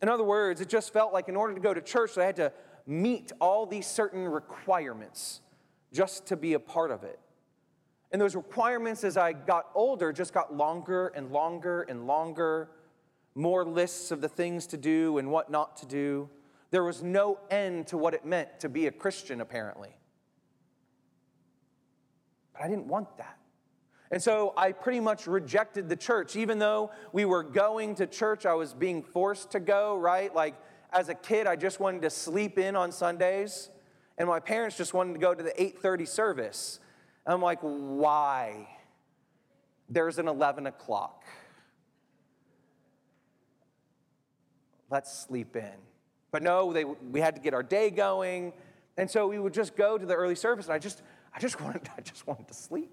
In 0.00 0.08
other 0.08 0.22
words, 0.22 0.60
it 0.60 0.68
just 0.68 0.92
felt 0.92 1.12
like 1.12 1.28
in 1.28 1.34
order 1.34 1.54
to 1.54 1.60
go 1.60 1.74
to 1.74 1.80
church, 1.80 2.16
I 2.16 2.24
had 2.24 2.36
to 2.36 2.52
meet 2.86 3.32
all 3.40 3.66
these 3.66 3.88
certain 3.88 4.28
requirements 4.28 5.40
just 5.92 6.24
to 6.26 6.36
be 6.36 6.52
a 6.52 6.60
part 6.60 6.92
of 6.92 7.02
it. 7.02 7.18
And 8.12 8.22
those 8.22 8.36
requirements, 8.36 9.02
as 9.02 9.16
I 9.16 9.32
got 9.32 9.70
older, 9.74 10.12
just 10.12 10.32
got 10.32 10.54
longer 10.54 11.08
and 11.16 11.32
longer 11.32 11.82
and 11.82 12.06
longer, 12.06 12.70
more 13.34 13.64
lists 13.64 14.12
of 14.12 14.20
the 14.20 14.28
things 14.28 14.68
to 14.68 14.76
do 14.76 15.18
and 15.18 15.32
what 15.32 15.50
not 15.50 15.76
to 15.78 15.86
do. 15.86 16.30
There 16.70 16.84
was 16.84 17.02
no 17.02 17.38
end 17.50 17.86
to 17.88 17.98
what 17.98 18.14
it 18.14 18.24
meant 18.24 18.60
to 18.60 18.68
be 18.68 18.86
a 18.86 18.90
Christian, 18.90 19.40
apparently. 19.40 19.96
But 22.52 22.62
I 22.62 22.68
didn't 22.68 22.86
want 22.86 23.16
that. 23.18 23.38
And 24.10 24.22
so 24.22 24.54
I 24.56 24.72
pretty 24.72 25.00
much 25.00 25.26
rejected 25.26 25.88
the 25.88 25.96
church. 25.96 26.36
Even 26.36 26.58
though 26.58 26.90
we 27.12 27.24
were 27.24 27.42
going 27.42 27.94
to 27.96 28.06
church, 28.06 28.46
I 28.46 28.54
was 28.54 28.72
being 28.72 29.02
forced 29.02 29.50
to 29.52 29.60
go, 29.60 29.96
right? 29.96 30.34
Like 30.34 30.54
as 30.92 31.08
a 31.08 31.14
kid, 31.14 31.46
I 31.46 31.56
just 31.56 31.80
wanted 31.80 32.02
to 32.02 32.10
sleep 32.10 32.58
in 32.58 32.74
on 32.74 32.90
Sundays, 32.90 33.70
and 34.16 34.26
my 34.26 34.40
parents 34.40 34.76
just 34.76 34.94
wanted 34.94 35.12
to 35.12 35.18
go 35.18 35.34
to 35.34 35.42
the 35.42 35.52
8:30 35.60 36.08
service. 36.08 36.80
And 37.26 37.34
I'm 37.34 37.42
like, 37.42 37.60
why? 37.60 38.68
There's 39.90 40.18
an 40.18 40.28
11 40.28 40.66
o'clock. 40.66 41.24
Let's 44.90 45.12
sleep 45.12 45.54
in. 45.56 45.87
But 46.30 46.42
no, 46.42 46.72
they, 46.72 46.84
we 46.84 47.20
had 47.20 47.34
to 47.36 47.40
get 47.40 47.54
our 47.54 47.62
day 47.62 47.90
going. 47.90 48.52
And 48.96 49.10
so 49.10 49.28
we 49.28 49.38
would 49.38 49.54
just 49.54 49.76
go 49.76 49.96
to 49.96 50.04
the 50.04 50.14
early 50.14 50.34
service, 50.34 50.66
and 50.66 50.74
I 50.74 50.78
just, 50.78 51.02
I 51.34 51.38
just 51.38 51.60
wanted, 51.62 51.88
I 51.96 52.00
just 52.00 52.26
wanted 52.26 52.48
to 52.48 52.54
sleep. 52.54 52.90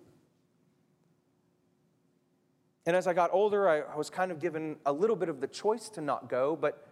And 2.86 2.96
as 2.96 3.08
I 3.08 3.14
got 3.14 3.32
older, 3.34 3.68
I, 3.68 3.80
I 3.80 3.96
was 3.96 4.10
kind 4.10 4.32
of 4.32 4.40
given 4.40 4.78
a 4.86 4.94
little 4.94 5.16
bit 5.16 5.30
of 5.30 5.42
the 5.42 5.48
choice 5.48 5.90
to 5.90 6.02
not 6.02 6.30
go, 6.30 6.56
but 6.56 6.88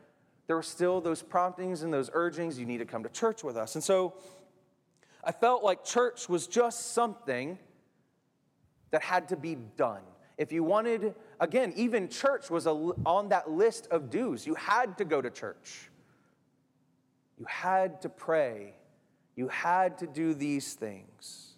there 0.48 0.56
were 0.56 0.64
still 0.64 1.00
those 1.00 1.22
promptings 1.22 1.84
and 1.84 1.94
those 1.94 2.10
urgings 2.14 2.60
you 2.60 2.66
need 2.66 2.80
to 2.80 2.86
come 2.86 3.04
to 3.04 3.10
church 3.10 3.44
with 3.44 3.56
us. 3.56 3.76
And 3.76 3.84
so 3.84 4.16
I 5.24 5.32
felt 5.32 5.64
like 5.64 5.86
church 5.86 6.28
was 6.28 6.48
just 6.48 6.94
something 6.94 7.58
that 8.92 9.02
had 9.02 9.30
to 9.30 9.38
be 9.38 9.56
done. 9.78 10.02
If 10.38 10.52
you 10.52 10.64
wanted, 10.64 11.16
again, 11.40 11.74
even 11.76 12.10
church 12.10 12.50
was 12.50 12.66
a, 12.66 12.72
on 12.72 13.30
that 13.30 13.52
list 13.52 13.88
of 13.92 14.10
do's. 14.10 14.46
You 14.46 14.56
had 14.56 14.98
to 14.98 15.06
go 15.06 15.22
to 15.22 15.30
church, 15.30 15.90
you 17.38 17.46
had 17.48 18.02
to 18.02 18.10
pray, 18.10 18.76
you 19.36 19.48
had 19.48 19.98
to 20.00 20.08
do 20.08 20.34
these 20.34 20.74
things. 20.74 21.54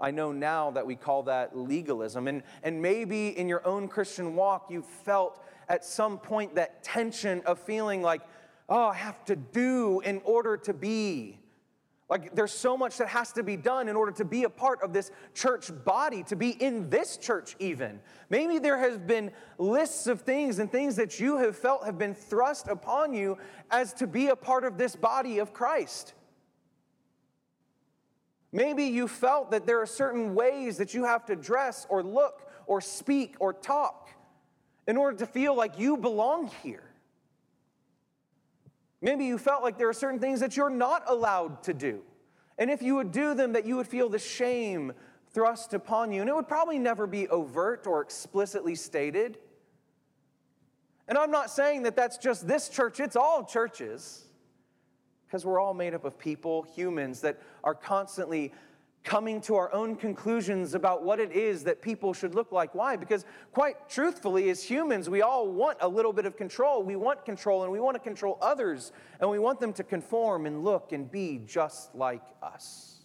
I 0.00 0.10
know 0.10 0.32
now 0.32 0.70
that 0.72 0.86
we 0.86 0.96
call 0.96 1.24
that 1.24 1.56
legalism. 1.56 2.28
And, 2.28 2.42
and 2.62 2.82
maybe 2.82 3.28
in 3.28 3.48
your 3.48 3.66
own 3.66 3.88
Christian 3.88 4.34
walk, 4.34 4.70
you 4.70 4.82
felt 4.82 5.42
at 5.68 5.84
some 5.84 6.18
point 6.18 6.56
that 6.56 6.82
tension 6.82 7.42
of 7.46 7.58
feeling 7.58 8.02
like, 8.02 8.20
oh, 8.68 8.88
I 8.88 8.94
have 8.94 9.24
to 9.26 9.36
do 9.36 10.00
in 10.00 10.20
order 10.24 10.56
to 10.58 10.74
be. 10.74 11.38
Like 12.14 12.32
there's 12.32 12.52
so 12.52 12.76
much 12.76 12.98
that 12.98 13.08
has 13.08 13.32
to 13.32 13.42
be 13.42 13.56
done 13.56 13.88
in 13.88 13.96
order 13.96 14.12
to 14.12 14.24
be 14.24 14.44
a 14.44 14.48
part 14.48 14.80
of 14.82 14.92
this 14.92 15.10
church 15.34 15.72
body, 15.84 16.22
to 16.24 16.36
be 16.36 16.50
in 16.50 16.88
this 16.88 17.16
church 17.16 17.56
even. 17.58 17.98
Maybe 18.30 18.60
there 18.60 18.78
has 18.78 18.98
been 18.98 19.32
lists 19.58 20.06
of 20.06 20.20
things 20.20 20.60
and 20.60 20.70
things 20.70 20.94
that 20.94 21.18
you 21.18 21.38
have 21.38 21.56
felt 21.56 21.84
have 21.84 21.98
been 21.98 22.14
thrust 22.14 22.68
upon 22.68 23.14
you 23.14 23.36
as 23.72 23.92
to 23.94 24.06
be 24.06 24.28
a 24.28 24.36
part 24.36 24.62
of 24.62 24.78
this 24.78 24.94
body 24.94 25.40
of 25.40 25.52
Christ. 25.52 26.14
Maybe 28.52 28.84
you 28.84 29.08
felt 29.08 29.50
that 29.50 29.66
there 29.66 29.80
are 29.80 29.86
certain 29.86 30.36
ways 30.36 30.76
that 30.76 30.94
you 30.94 31.02
have 31.02 31.26
to 31.26 31.34
dress 31.34 31.84
or 31.90 32.04
look 32.04 32.48
or 32.68 32.80
speak 32.80 33.34
or 33.40 33.52
talk 33.52 34.08
in 34.86 34.96
order 34.96 35.16
to 35.18 35.26
feel 35.26 35.56
like 35.56 35.80
you 35.80 35.96
belong 35.96 36.48
here. 36.62 36.93
Maybe 39.04 39.26
you 39.26 39.36
felt 39.36 39.62
like 39.62 39.76
there 39.76 39.90
are 39.90 39.92
certain 39.92 40.18
things 40.18 40.40
that 40.40 40.56
you're 40.56 40.70
not 40.70 41.04
allowed 41.06 41.62
to 41.64 41.74
do. 41.74 42.00
And 42.56 42.70
if 42.70 42.80
you 42.80 42.94
would 42.94 43.12
do 43.12 43.34
them, 43.34 43.52
that 43.52 43.66
you 43.66 43.76
would 43.76 43.86
feel 43.86 44.08
the 44.08 44.18
shame 44.18 44.94
thrust 45.34 45.74
upon 45.74 46.10
you. 46.10 46.22
And 46.22 46.30
it 46.30 46.34
would 46.34 46.48
probably 46.48 46.78
never 46.78 47.06
be 47.06 47.28
overt 47.28 47.86
or 47.86 48.00
explicitly 48.00 48.74
stated. 48.74 49.36
And 51.06 51.18
I'm 51.18 51.30
not 51.30 51.50
saying 51.50 51.82
that 51.82 51.96
that's 51.96 52.16
just 52.16 52.48
this 52.48 52.70
church, 52.70 52.98
it's 52.98 53.14
all 53.14 53.44
churches 53.44 54.24
because 55.26 55.44
we're 55.44 55.60
all 55.60 55.74
made 55.74 55.92
up 55.92 56.06
of 56.06 56.18
people, 56.18 56.62
humans, 56.74 57.20
that 57.20 57.42
are 57.62 57.74
constantly 57.74 58.54
coming 59.04 59.38
to 59.42 59.54
our 59.54 59.72
own 59.72 59.94
conclusions 59.94 60.74
about 60.74 61.04
what 61.04 61.20
it 61.20 61.30
is 61.30 61.62
that 61.64 61.82
people 61.82 62.14
should 62.14 62.34
look 62.34 62.50
like. 62.50 62.74
Why? 62.74 62.96
Because, 62.96 63.26
quite 63.52 63.88
truthfully, 63.88 64.48
as 64.48 64.62
humans, 64.62 65.10
we 65.10 65.20
all 65.20 65.46
want 65.46 65.76
a 65.82 65.88
little 65.88 66.12
bit 66.12 66.24
of 66.24 66.36
control. 66.38 66.82
We 66.82 66.96
want 66.96 67.24
control 67.26 67.62
and 67.62 67.70
we 67.70 67.80
want 67.80 67.96
to 67.96 68.00
control 68.00 68.38
others, 68.40 68.92
and 69.20 69.30
we 69.30 69.38
want 69.38 69.60
them 69.60 69.74
to 69.74 69.84
conform 69.84 70.46
and 70.46 70.64
look 70.64 70.92
and 70.92 71.10
be 71.10 71.42
just 71.46 71.94
like 71.94 72.22
us. 72.42 73.02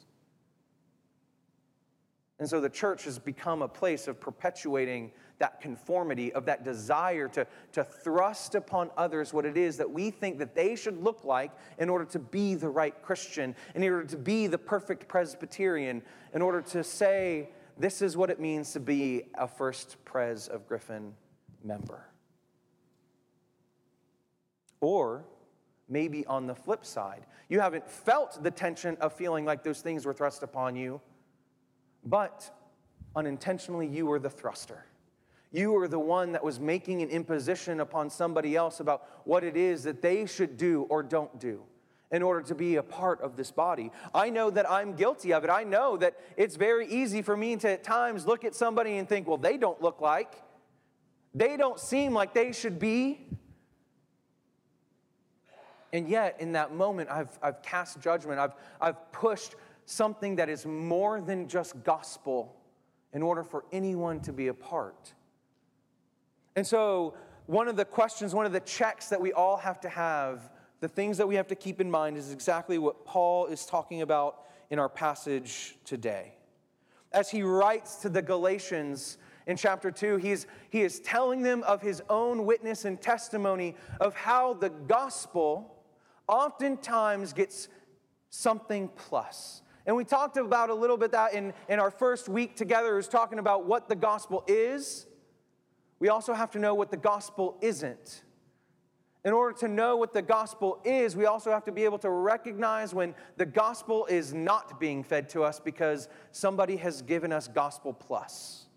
And 2.39 2.49
so 2.49 2.61
the 2.61 2.69
church 2.69 3.03
has 3.03 3.19
become 3.19 3.61
a 3.61 3.67
place 3.67 4.07
of 4.07 4.21
perpetuating 4.21 5.11
that 5.39 5.61
conformity, 5.61 6.31
of 6.33 6.45
that 6.45 6.63
desire 6.63 7.27
to, 7.29 7.47
to 7.71 7.83
thrust 7.83 8.55
upon 8.55 8.91
others 8.97 9.33
what 9.33 9.45
it 9.45 9.57
is 9.57 9.77
that 9.77 9.89
we 9.89 10.11
think 10.11 10.37
that 10.37 10.53
they 10.53 10.75
should 10.75 11.01
look 11.01 11.23
like 11.23 11.51
in 11.77 11.89
order 11.89 12.05
to 12.05 12.19
be 12.19 12.55
the 12.55 12.69
right 12.69 13.01
Christian, 13.01 13.55
in 13.73 13.83
order 13.83 14.05
to 14.05 14.17
be 14.17 14.47
the 14.47 14.57
perfect 14.57 15.07
Presbyterian, 15.07 16.01
in 16.33 16.41
order 16.41 16.61
to 16.61 16.83
say, 16.83 17.49
this 17.77 18.01
is 18.01 18.17
what 18.17 18.29
it 18.29 18.39
means 18.39 18.73
to 18.73 18.79
be 18.79 19.23
a 19.35 19.47
first 19.47 19.97
Pres 20.05 20.47
of 20.47 20.67
Griffin 20.67 21.13
member. 21.63 22.05
Or 24.81 25.25
maybe 25.87 26.25
on 26.25 26.45
the 26.45 26.55
flip 26.55 26.85
side, 26.85 27.25
you 27.47 27.61
haven't 27.61 27.89
felt 27.89 28.43
the 28.43 28.51
tension 28.51 28.97
of 29.01 29.13
feeling 29.13 29.45
like 29.45 29.63
those 29.63 29.81
things 29.81 30.05
were 30.05 30.13
thrust 30.13 30.43
upon 30.43 30.75
you, 30.75 31.01
but 32.05 32.49
unintentionally 33.15 33.87
you 33.87 34.05
were 34.05 34.19
the 34.19 34.29
thruster. 34.29 34.85
You 35.51 35.75
are 35.77 35.87
the 35.87 35.99
one 35.99 36.33
that 36.33 36.43
was 36.43 36.59
making 36.59 37.01
an 37.01 37.09
imposition 37.09 37.79
upon 37.79 38.09
somebody 38.09 38.55
else 38.55 38.79
about 38.79 39.03
what 39.25 39.43
it 39.43 39.57
is 39.57 39.83
that 39.83 40.01
they 40.01 40.25
should 40.25 40.57
do 40.57 40.83
or 40.89 41.01
don't 41.01 41.39
do 41.39 41.63
in 42.11 42.23
order 42.23 42.41
to 42.41 42.55
be 42.55 42.75
a 42.75 42.83
part 42.83 43.21
of 43.21 43.35
this 43.35 43.51
body. 43.51 43.91
I 44.13 44.29
know 44.29 44.49
that 44.49 44.69
I'm 44.69 44.95
guilty 44.95 45.33
of 45.33 45.43
it. 45.43 45.49
I 45.49 45.63
know 45.63 45.97
that 45.97 46.15
it's 46.37 46.55
very 46.55 46.87
easy 46.87 47.21
for 47.21 47.37
me 47.37 47.55
to 47.57 47.69
at 47.69 47.83
times 47.83 48.25
look 48.25 48.43
at 48.43 48.55
somebody 48.55 48.97
and 48.97 49.07
think, 49.07 49.27
well, 49.27 49.37
they 49.37 49.57
don't 49.57 49.81
look 49.81 50.01
like, 50.01 50.41
they 51.33 51.57
don't 51.57 51.79
seem 51.79 52.13
like 52.13 52.33
they 52.33 52.51
should 52.51 52.79
be. 52.79 53.27
And 55.91 56.07
yet, 56.07 56.35
in 56.39 56.51
that 56.51 56.73
moment, 56.73 57.09
I've, 57.09 57.37
I've 57.41 57.63
cast 57.63 57.99
judgment. 57.99 58.39
I've, 58.39 58.53
I've 58.79 59.11
pushed 59.11 59.55
something 59.85 60.35
that 60.35 60.47
is 60.47 60.65
more 60.65 61.19
than 61.19 61.47
just 61.47 61.83
gospel 61.83 62.55
in 63.11 63.23
order 63.23 63.43
for 63.43 63.65
anyone 63.71 64.19
to 64.21 64.31
be 64.33 64.47
a 64.47 64.53
part. 64.53 65.13
And 66.55 66.65
so, 66.65 67.13
one 67.45 67.67
of 67.67 67.75
the 67.75 67.85
questions, 67.85 68.35
one 68.35 68.45
of 68.45 68.51
the 68.51 68.59
checks 68.59 69.09
that 69.09 69.19
we 69.19 69.33
all 69.33 69.57
have 69.57 69.79
to 69.81 69.89
have, 69.89 70.51
the 70.81 70.87
things 70.87 71.17
that 71.17 71.27
we 71.27 71.35
have 71.35 71.47
to 71.47 71.55
keep 71.55 71.81
in 71.81 71.89
mind 71.89 72.15
is 72.15 72.31
exactly 72.31 72.77
what 72.77 73.05
Paul 73.05 73.47
is 73.47 73.65
talking 73.65 74.01
about 74.01 74.43
in 74.69 74.77
our 74.77 74.89
passage 74.89 75.75
today. 75.83 76.33
As 77.11 77.29
he 77.29 77.41
writes 77.41 77.95
to 77.97 78.09
the 78.09 78.21
Galatians 78.21 79.17
in 79.47 79.57
chapter 79.57 79.89
2, 79.89 80.17
he's, 80.17 80.45
he 80.69 80.81
is 80.81 80.99
telling 80.99 81.41
them 81.41 81.63
of 81.63 81.81
his 81.81 82.03
own 82.07 82.45
witness 82.45 82.85
and 82.85 83.01
testimony 83.01 83.75
of 83.99 84.13
how 84.13 84.53
the 84.53 84.69
gospel 84.69 85.75
oftentimes 86.27 87.33
gets 87.33 87.67
something 88.29 88.89
plus. 88.95 89.63
And 89.87 89.95
we 89.95 90.03
talked 90.03 90.37
about 90.37 90.69
a 90.69 90.75
little 90.75 90.97
bit 90.97 91.11
that 91.13 91.33
in, 91.33 91.51
in 91.67 91.79
our 91.79 91.89
first 91.89 92.29
week 92.29 92.55
together, 92.55 92.93
was 92.95 93.07
talking 93.07 93.39
about 93.39 93.65
what 93.65 93.89
the 93.89 93.95
gospel 93.95 94.43
is 94.47 95.07
we 95.99 96.09
also 96.09 96.33
have 96.33 96.51
to 96.51 96.59
know 96.59 96.73
what 96.73 96.91
the 96.91 96.97
gospel 96.97 97.57
isn't. 97.61 98.23
In 99.25 99.33
order 99.33 99.57
to 99.59 99.67
know 99.67 99.97
what 99.97 100.13
the 100.13 100.21
gospel 100.21 100.79
is, 100.85 101.15
we 101.15 101.25
also 101.25 101.51
have 101.51 101.65
to 101.65 101.73
be 101.73 101.83
able 101.83 101.99
to 101.99 102.09
recognize 102.09 102.93
when 102.93 103.13
the 103.35 103.45
gospel 103.45 104.05
is 104.05 104.33
not 104.33 104.79
being 104.79 105.03
fed 105.03 105.27
to 105.29 105.43
us 105.43 105.59
because 105.59 106.07
somebody 106.31 106.77
has 106.77 107.01
given 107.01 107.33
us 107.33 107.49
gospel 107.49 107.91
plus. 107.91 108.67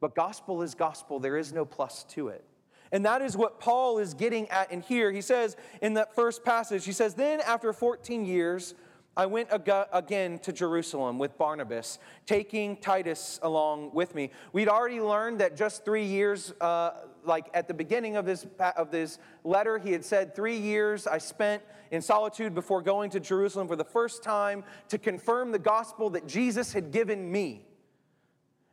But 0.00 0.16
gospel 0.16 0.62
is 0.62 0.74
gospel, 0.74 1.20
there 1.20 1.36
is 1.36 1.52
no 1.52 1.64
plus 1.64 2.02
to 2.10 2.28
it. 2.28 2.44
And 2.90 3.06
that 3.06 3.22
is 3.22 3.36
what 3.36 3.60
Paul 3.60 3.98
is 3.98 4.12
getting 4.12 4.48
at 4.50 4.70
in 4.72 4.80
here. 4.80 5.12
He 5.12 5.22
says 5.22 5.56
in 5.80 5.94
that 5.94 6.14
first 6.14 6.44
passage, 6.44 6.84
he 6.84 6.92
says, 6.92 7.14
Then 7.14 7.40
after 7.40 7.72
14 7.72 8.26
years, 8.26 8.74
I 9.14 9.26
went 9.26 9.48
again 9.52 10.38
to 10.38 10.52
Jerusalem 10.52 11.18
with 11.18 11.36
Barnabas, 11.36 11.98
taking 12.24 12.78
Titus 12.78 13.38
along 13.42 13.90
with 13.92 14.14
me. 14.14 14.30
We'd 14.54 14.68
already 14.68 15.02
learned 15.02 15.40
that 15.40 15.54
just 15.54 15.84
three 15.84 16.06
years, 16.06 16.54
uh, 16.62 16.92
like 17.22 17.50
at 17.52 17.68
the 17.68 17.74
beginning 17.74 18.16
of 18.16 18.24
this, 18.24 18.46
of 18.74 18.90
this 18.90 19.18
letter, 19.44 19.78
he 19.78 19.92
had 19.92 20.02
said, 20.02 20.34
Three 20.34 20.56
years 20.56 21.06
I 21.06 21.18
spent 21.18 21.62
in 21.90 22.00
solitude 22.00 22.54
before 22.54 22.80
going 22.80 23.10
to 23.10 23.20
Jerusalem 23.20 23.68
for 23.68 23.76
the 23.76 23.84
first 23.84 24.22
time 24.22 24.64
to 24.88 24.96
confirm 24.96 25.52
the 25.52 25.58
gospel 25.58 26.08
that 26.10 26.26
Jesus 26.26 26.72
had 26.72 26.90
given 26.90 27.30
me. 27.30 27.66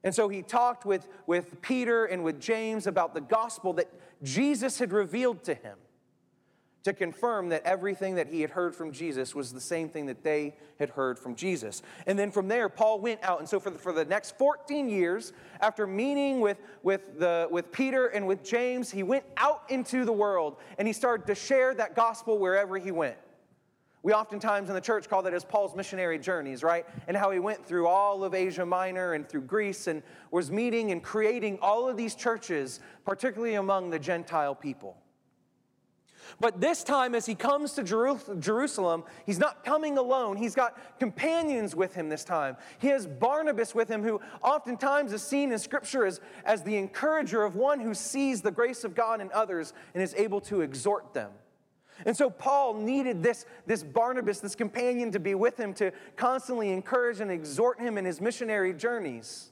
And 0.06 0.16
so 0.16 0.30
he 0.30 0.42
talked 0.42 0.86
with, 0.86 1.10
with 1.28 1.62
Peter 1.62 2.06
and 2.06 2.24
with 2.24 2.40
James 2.40 2.88
about 2.88 3.14
the 3.14 3.20
gospel 3.20 3.74
that 3.74 3.90
Jesus 4.24 4.80
had 4.80 4.94
revealed 4.94 5.44
to 5.44 5.54
him 5.54 5.78
to 6.90 6.94
confirm 6.94 7.50
that 7.50 7.64
everything 7.66 8.16
that 8.16 8.28
he 8.28 8.42
had 8.42 8.50
heard 8.50 8.76
from 8.76 8.92
Jesus 8.92 9.36
was 9.36 9.54
the 9.54 9.62
same 9.62 9.90
thing 9.90 10.08
that 10.08 10.24
they 10.24 10.56
had 10.80 10.90
heard 10.90 11.20
from 11.20 11.36
Jesus. 11.36 11.84
And 12.08 12.18
then 12.18 12.32
from 12.32 12.48
there, 12.48 12.68
Paul 12.68 13.00
went 13.00 13.24
out. 13.24 13.40
And 13.40 13.48
so 13.48 13.60
for 13.60 13.70
the, 13.70 13.78
for 13.78 13.94
the 13.94 14.06
next 14.06 14.38
14 14.40 14.90
years, 14.90 15.32
after 15.62 15.86
meeting 15.86 16.40
with, 16.40 16.58
with, 16.82 17.20
the, 17.20 17.48
with 17.52 17.72
Peter 17.72 18.08
and 18.08 18.26
with 18.26 18.44
James, 18.44 18.90
he 18.90 19.04
went 19.04 19.24
out 19.38 19.64
into 19.70 20.04
the 20.04 20.12
world 20.12 20.58
and 20.80 20.88
he 20.88 20.94
started 20.94 21.28
to 21.28 21.36
share 21.36 21.76
that 21.76 21.96
gospel 21.96 22.40
wherever 22.40 22.78
he 22.78 22.90
went. 22.90 23.18
We 24.02 24.14
oftentimes 24.14 24.70
in 24.70 24.76
the 24.76 24.82
church 24.82 25.10
call 25.10 25.22
that 25.24 25.34
as 25.34 25.44
Paul's 25.44 25.76
missionary 25.76 26.18
journeys, 26.18 26.64
right? 26.64 26.88
And 27.08 27.16
how 27.16 27.30
he 27.30 27.40
went 27.40 27.64
through 27.64 27.86
all 27.86 28.24
of 28.24 28.34
Asia 28.34 28.66
Minor 28.66 29.14
and 29.14 29.30
through 29.30 29.42
Greece 29.42 29.86
and 29.86 30.02
was 30.32 30.50
meeting 30.50 30.92
and 30.92 31.04
creating 31.04 31.60
all 31.62 31.88
of 31.88 31.98
these 31.98 32.16
churches, 32.16 32.80
particularly 33.06 33.56
among 33.56 33.92
the 33.92 34.00
Gentile 34.00 34.56
people. 34.56 34.98
But 36.40 36.62
this 36.62 36.84
time, 36.84 37.16
as 37.16 37.26
he 37.26 37.36
comes 37.36 37.74
to 37.74 37.84
Jerusalem, 37.84 39.04
he's 39.26 39.40
not 39.40 39.64
coming 39.64 39.98
alone. 39.98 40.38
He's 40.38 40.56
got 40.56 41.00
companions 41.00 41.76
with 41.76 41.94
him 41.94 42.10
this 42.10 42.24
time. 42.24 42.58
He 42.80 42.88
has 42.88 43.08
Barnabas 43.08 43.74
with 43.74 43.90
him, 43.90 44.04
who 44.04 44.22
oftentimes 44.44 45.14
is 45.14 45.22
seen 45.22 45.52
in 45.52 45.60
Scripture 45.60 46.06
as, 46.06 46.20
as 46.46 46.64
the 46.64 46.78
encourager 46.78 47.44
of 47.44 47.56
one 47.56 47.80
who 47.80 47.94
sees 47.94 48.42
the 48.42 48.52
grace 48.52 48.84
of 48.84 48.96
God 48.96 49.22
in 49.22 49.32
others 49.34 49.74
and 49.94 50.04
is 50.04 50.14
able 50.16 50.42
to 50.42 50.62
exhort 50.62 51.14
them. 51.14 51.32
And 52.06 52.16
so 52.16 52.30
Paul 52.30 52.76
needed 52.76 53.22
this, 53.22 53.46
this 53.66 53.84
Barnabas, 53.84 54.40
this 54.40 54.56
companion, 54.56 55.12
to 55.12 55.20
be 55.20 55.36
with 55.36 55.60
him 55.60 55.74
to 55.76 55.92
constantly 56.16 56.72
encourage 56.72 57.20
and 57.20 57.30
exhort 57.30 57.80
him 57.80 57.98
in 57.98 58.06
his 58.06 58.22
missionary 58.22 58.74
journeys. 58.74 59.52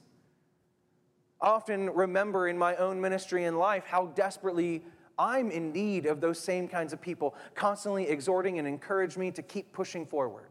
Often 1.40 1.90
remember 1.90 2.48
in 2.48 2.58
my 2.58 2.74
own 2.76 3.00
ministry 3.00 3.44
and 3.44 3.58
life 3.58 3.84
how 3.86 4.06
desperately 4.06 4.82
I'm 5.18 5.50
in 5.50 5.72
need 5.72 6.06
of 6.06 6.20
those 6.20 6.38
same 6.38 6.68
kinds 6.68 6.92
of 6.92 7.00
people, 7.00 7.34
constantly 7.54 8.08
exhorting 8.08 8.58
and 8.58 8.68
encouraging 8.68 9.20
me 9.20 9.30
to 9.32 9.42
keep 9.42 9.72
pushing 9.72 10.06
forward. 10.06 10.46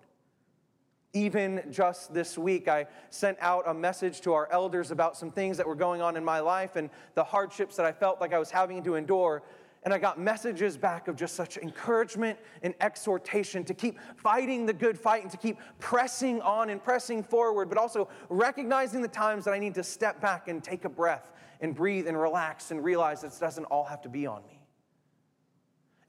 Even 1.13 1.63
just 1.71 2.13
this 2.13 2.37
week, 2.37 2.67
I 2.67 2.85
sent 3.09 3.37
out 3.39 3.63
a 3.67 3.73
message 3.73 4.21
to 4.21 4.33
our 4.33 4.49
elders 4.51 4.91
about 4.91 5.17
some 5.17 5.31
things 5.31 5.57
that 5.57 5.65
were 5.65 5.75
going 5.75 6.01
on 6.01 6.17
in 6.17 6.23
my 6.23 6.39
life 6.39 6.75
and 6.75 6.89
the 7.15 7.23
hardships 7.23 7.75
that 7.77 7.85
I 7.85 7.91
felt 7.91 8.19
like 8.19 8.33
I 8.33 8.39
was 8.39 8.51
having 8.51 8.83
to 8.83 8.95
endure. 8.95 9.41
And 9.83 9.93
I 9.93 9.99
got 9.99 10.19
messages 10.19 10.75
back 10.75 11.07
of 11.07 11.15
just 11.15 11.33
such 11.33 11.57
encouragement 11.57 12.37
and 12.61 12.73
exhortation 12.81 13.63
to 13.63 13.73
keep 13.73 13.97
fighting 14.17 14.65
the 14.65 14.73
good 14.73 14.99
fight 14.99 15.21
and 15.21 15.31
to 15.31 15.37
keep 15.37 15.57
pressing 15.79 16.41
on 16.41 16.69
and 16.69 16.83
pressing 16.83 17.23
forward, 17.23 17.69
but 17.69 17.77
also 17.77 18.09
recognizing 18.27 19.01
the 19.01 19.07
times 19.07 19.45
that 19.45 19.53
I 19.53 19.59
need 19.59 19.75
to 19.75 19.83
step 19.83 20.19
back 20.19 20.49
and 20.49 20.61
take 20.61 20.83
a 20.83 20.89
breath 20.89 21.31
and 21.61 21.73
breathe 21.73 22.07
and 22.07 22.19
relax 22.19 22.71
and 22.71 22.83
realize 22.83 23.21
that 23.21 23.33
it 23.33 23.39
doesn't 23.39 23.65
all 23.65 23.85
have 23.85 24.01
to 24.01 24.09
be 24.09 24.27
on 24.27 24.45
me. 24.47 24.56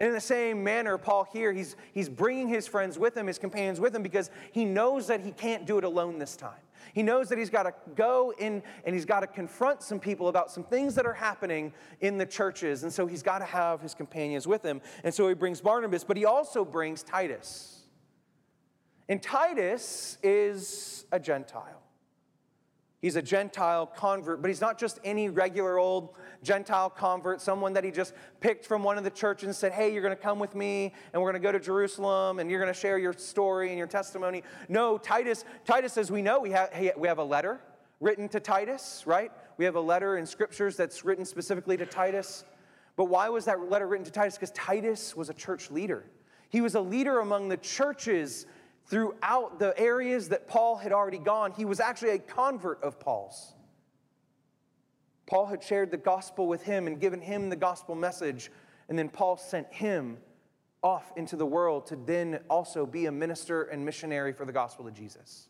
And 0.01 0.09
in 0.09 0.15
the 0.15 0.21
same 0.21 0.63
manner, 0.63 0.97
Paul 0.97 1.27
here, 1.33 1.53
he's, 1.53 1.75
he's 1.93 2.09
bringing 2.09 2.49
his 2.49 2.69
friends 2.69 2.99
with 2.99 3.17
him, 3.17 3.27
his 3.27 3.39
companions 3.39 3.81
with 3.81 3.95
him, 3.95 4.03
because 4.03 4.31
he 4.53 4.65
knows 4.65 5.09
that 5.09 5.21
he 5.21 5.33
can't 5.33 5.67
do 5.67 5.77
it 5.79 5.85
alone 5.85 6.19
this 6.19 6.37
time. 6.37 6.61
He 6.95 7.03
knows 7.03 7.29
that 7.29 7.39
he's 7.39 7.51
got 7.51 7.65
to 7.65 7.75
go 7.97 8.33
in 8.39 8.63
and 8.85 8.95
he's 8.95 9.05
got 9.05 9.21
to 9.21 9.27
confront 9.27 9.83
some 9.83 9.99
people 9.99 10.29
about 10.29 10.51
some 10.51 10.63
things 10.63 10.95
that 10.95 11.07
are 11.07 11.13
happening 11.13 11.73
in 12.01 12.17
the 12.17 12.27
churches. 12.27 12.85
And 12.85 12.93
so 12.93 13.07
he's 13.07 13.23
got 13.23 13.41
to 13.41 13.45
have 13.45 13.81
his 13.81 13.95
companions 13.95 14.47
with 14.47 14.63
him. 14.63 14.81
And 15.05 15.13
so 15.13 15.29
he 15.29 15.35
brings 15.35 15.61
Barnabas, 15.61 16.05
but 16.05 16.17
he 16.17 16.25
also 16.25 16.65
brings 16.65 17.03
Titus. 17.03 17.83
And 19.09 19.23
Titus 19.23 20.19
is 20.23 21.07
a 21.11 21.19
Gentile. 21.19 21.78
He's 23.01 23.15
a 23.15 23.23
Gentile 23.23 23.87
convert, 23.87 24.43
but 24.43 24.49
he's 24.49 24.61
not 24.61 24.77
just 24.77 24.99
any 25.05 25.29
regular 25.29 25.79
old 25.79 26.17
Gentile 26.43 26.91
convert, 26.91 27.41
someone 27.41 27.73
that 27.75 27.85
he 27.85 27.93
just 27.93 28.13
picked 28.41 28.65
from 28.65 28.83
one 28.83 28.99
of 28.99 29.05
the 29.05 29.11
churches 29.11 29.47
and 29.47 29.55
said, 29.55 29.71
Hey, 29.71 29.93
you're 29.93 30.03
going 30.03 30.17
to 30.17 30.21
come 30.21 30.41
with 30.41 30.57
me 30.57 30.93
and 31.13 31.23
we're 31.23 31.31
going 31.31 31.41
to 31.41 31.47
go 31.47 31.53
to 31.53 31.61
Jerusalem 31.61 32.41
and 32.41 32.51
you're 32.51 32.61
going 32.61 32.73
to 32.73 32.79
share 32.79 32.99
your 32.99 33.13
story 33.13 33.69
and 33.69 33.79
your 33.79 33.87
testimony. 33.87 34.43
No, 34.69 34.99
Titus, 34.99 35.45
Titus, 35.65 35.97
as 35.97 36.11
we 36.11 36.23
know, 36.23 36.41
we 36.41 36.51
have, 36.51 36.71
we 36.97 37.07
have 37.07 37.19
a 37.19 37.25
letter 37.25 37.61
written 38.01 38.29
to 38.31 38.41
Titus, 38.41 39.05
right? 39.07 39.31
We 39.59 39.65
have 39.65 39.77
a 39.77 39.81
letter 39.81 40.19
in 40.19 40.27
scriptures 40.27 40.77
that's 40.77 41.05
written 41.05 41.25
specifically 41.25 41.77
to 41.77 41.87
Titus. 41.87 42.45
But 42.97 43.05
why 43.05 43.29
was 43.29 43.45
that 43.45 43.71
letter 43.71 43.87
written 43.87 44.07
to 44.07 44.13
Titus? 44.13 44.35
Because 44.35 44.51
Titus 44.51 45.15
was 45.15 45.31
a 45.31 45.35
church 45.35 45.71
leader. 45.71 46.05
He 46.51 46.61
was 46.61 46.75
a 46.75 46.81
leader 46.81 47.21
among 47.21 47.49
the 47.49 47.59
churches 47.59 48.47
throughout 48.89 49.59
the 49.59 49.79
areas 49.79 50.31
that 50.31 50.49
Paul 50.49 50.77
had 50.77 50.93
already 50.93 51.19
gone. 51.19 51.53
He 51.53 51.65
was 51.65 51.79
actually 51.79 52.11
a 52.11 52.19
convert 52.19 52.83
of 52.83 52.99
Paul's. 52.99 53.53
Paul 55.27 55.47
had 55.47 55.63
shared 55.63 55.91
the 55.91 55.99
gospel 55.99 56.47
with 56.47 56.63
him 56.63 56.87
and 56.87 56.99
given 56.99 57.21
him 57.21 57.51
the 57.51 57.57
gospel 57.57 57.95
message, 57.95 58.51
and 58.89 58.99
then 58.99 59.11
Paul 59.11 59.37
sent 59.37 59.71
him 59.73 60.17
off 60.83 61.13
into 61.17 61.37
the 61.37 61.45
world 61.45 61.87
to 61.87 61.97
then 61.97 62.41
also 62.49 62.87
be 62.87 63.07
a 63.07 63.13
minister 63.13 63.65
and 63.65 63.85
missionary 63.85 64.33
for 64.33 64.47
the 64.47 64.53
gospel 64.53 64.87
of 64.87 64.95
Jesus. 64.95 65.49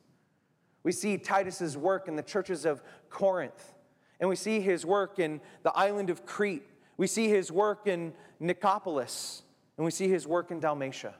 We 0.83 0.90
see 0.90 1.16
Titus's 1.16 1.77
work 1.77 2.09
in 2.09 2.16
the 2.16 2.22
churches 2.22 2.64
of 2.64 2.83
Corinth, 3.09 3.72
and 4.18 4.29
we 4.29 4.37
see 4.37 4.61
his 4.61 4.85
work 4.85 5.20
in 5.20 5.40
the 5.62 5.72
island 5.77 6.11
of 6.11 6.27
Crete. 6.27 6.64
We 6.96 7.07
see 7.07 7.29
his 7.29 7.53
work 7.53 7.87
in 7.87 8.14
Nicopolis, 8.40 9.42
and 9.77 9.85
we 9.85 9.92
see 9.92 10.09
his 10.09 10.27
work 10.27 10.51
in 10.51 10.59
Dalmatia. 10.59 11.14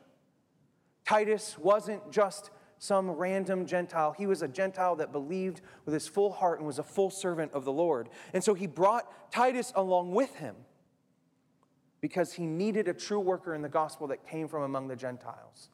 Titus 1.09 1.57
wasn't 1.59 2.13
just 2.13 2.51
some 2.79 3.11
random 3.11 3.65
Gentile. 3.65 4.15
He 4.19 4.27
was 4.27 4.43
a 4.43 4.49
Gentile 4.49 4.95
that 4.97 5.11
believed 5.11 5.63
with 5.87 5.95
his 5.95 6.07
full 6.07 6.31
heart 6.31 6.59
and 6.59 6.67
was 6.67 6.79
a 6.79 6.83
full 6.83 7.09
servant 7.09 7.51
of 7.55 7.65
the 7.65 7.73
Lord. 7.73 8.11
And 8.35 8.45
so 8.45 8.53
he 8.53 8.67
brought 8.67 9.33
Titus 9.33 9.73
along 9.75 10.13
with 10.13 10.35
him 10.35 10.55
because 12.03 12.35
he 12.35 12.45
needed 12.45 12.89
a 12.89 12.93
true 12.93 13.21
worker 13.21 13.55
in 13.55 13.63
the 13.63 13.71
gospel 13.71 14.07
that 14.09 14.29
came 14.29 14.49
from 14.49 14.65
among 14.65 14.89
the 14.89 14.97
Gentiles. 14.97 15.71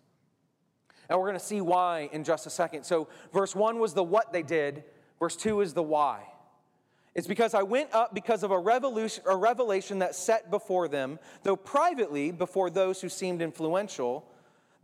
And 1.08 1.18
we're 1.18 1.26
going 1.26 1.38
to 1.38 1.44
see 1.44 1.60
why 1.60 2.08
in 2.12 2.22
just 2.22 2.46
a 2.46 2.50
second. 2.50 2.84
So, 2.84 3.08
verse 3.32 3.56
1 3.56 3.80
was 3.80 3.92
the 3.92 4.04
what 4.04 4.32
they 4.32 4.44
did, 4.44 4.84
verse 5.18 5.34
2 5.34 5.62
is 5.62 5.74
the 5.74 5.82
why. 5.82 6.28
It's 7.12 7.26
because 7.26 7.54
I 7.54 7.64
went 7.64 7.92
up 7.92 8.14
because 8.14 8.44
of 8.44 8.52
a, 8.52 8.58
revolution, 8.58 9.24
a 9.26 9.36
revelation 9.36 9.98
that 9.98 10.14
set 10.14 10.48
before 10.52 10.86
them, 10.86 11.18
though 11.42 11.56
privately 11.56 12.30
before 12.30 12.70
those 12.70 13.00
who 13.00 13.08
seemed 13.08 13.42
influential 13.42 14.28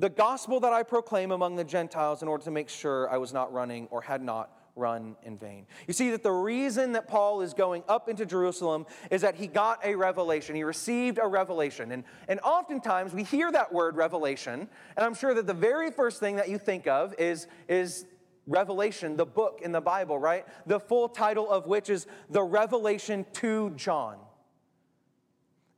the 0.00 0.08
gospel 0.08 0.60
that 0.60 0.72
I 0.72 0.82
proclaim 0.82 1.30
among 1.30 1.56
the 1.56 1.64
Gentiles 1.64 2.22
in 2.22 2.28
order 2.28 2.42
to 2.44 2.50
make 2.50 2.70
sure 2.70 3.10
I 3.10 3.18
was 3.18 3.34
not 3.34 3.52
running 3.52 3.86
or 3.90 4.00
had 4.00 4.22
not 4.22 4.50
run 4.74 5.14
in 5.24 5.36
vain. 5.36 5.66
You 5.86 5.92
see 5.92 6.10
that 6.12 6.22
the 6.22 6.32
reason 6.32 6.92
that 6.92 7.06
Paul 7.06 7.42
is 7.42 7.52
going 7.52 7.82
up 7.86 8.08
into 8.08 8.24
Jerusalem 8.24 8.86
is 9.10 9.20
that 9.20 9.34
he 9.34 9.46
got 9.46 9.84
a 9.84 9.94
revelation. 9.94 10.54
He 10.54 10.64
received 10.64 11.18
a 11.22 11.26
revelation. 11.26 11.92
And, 11.92 12.04
and 12.28 12.40
oftentimes 12.40 13.12
we 13.12 13.24
hear 13.24 13.52
that 13.52 13.74
word 13.74 13.94
revelation, 13.94 14.68
and 14.96 15.04
I'm 15.04 15.12
sure 15.12 15.34
that 15.34 15.46
the 15.46 15.52
very 15.52 15.90
first 15.90 16.18
thing 16.18 16.36
that 16.36 16.48
you 16.48 16.56
think 16.56 16.86
of 16.86 17.14
is, 17.18 17.46
is 17.68 18.06
Revelation, 18.46 19.16
the 19.16 19.26
book 19.26 19.60
in 19.62 19.70
the 19.70 19.82
Bible, 19.82 20.18
right? 20.18 20.46
The 20.66 20.80
full 20.80 21.10
title 21.10 21.48
of 21.50 21.66
which 21.66 21.90
is 21.90 22.06
The 22.30 22.42
Revelation 22.42 23.26
to 23.34 23.70
John. 23.76 24.16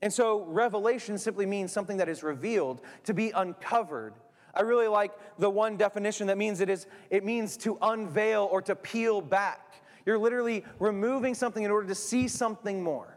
And 0.02 0.12
so, 0.12 0.44
revelation 0.46 1.16
simply 1.16 1.46
means 1.46 1.72
something 1.72 1.96
that 1.98 2.08
is 2.08 2.24
revealed, 2.24 2.82
to 3.04 3.14
be 3.14 3.30
uncovered. 3.30 4.14
I 4.52 4.62
really 4.62 4.88
like 4.88 5.12
the 5.38 5.48
one 5.48 5.76
definition 5.76 6.26
that 6.26 6.36
means 6.36 6.60
it 6.60 6.68
is 6.68 6.86
it 7.08 7.24
means 7.24 7.56
to 7.58 7.78
unveil 7.80 8.48
or 8.50 8.60
to 8.62 8.74
peel 8.74 9.20
back. 9.20 9.82
You're 10.04 10.18
literally 10.18 10.64
removing 10.80 11.34
something 11.34 11.62
in 11.62 11.70
order 11.70 11.86
to 11.86 11.94
see 11.94 12.26
something 12.26 12.82
more. 12.82 13.16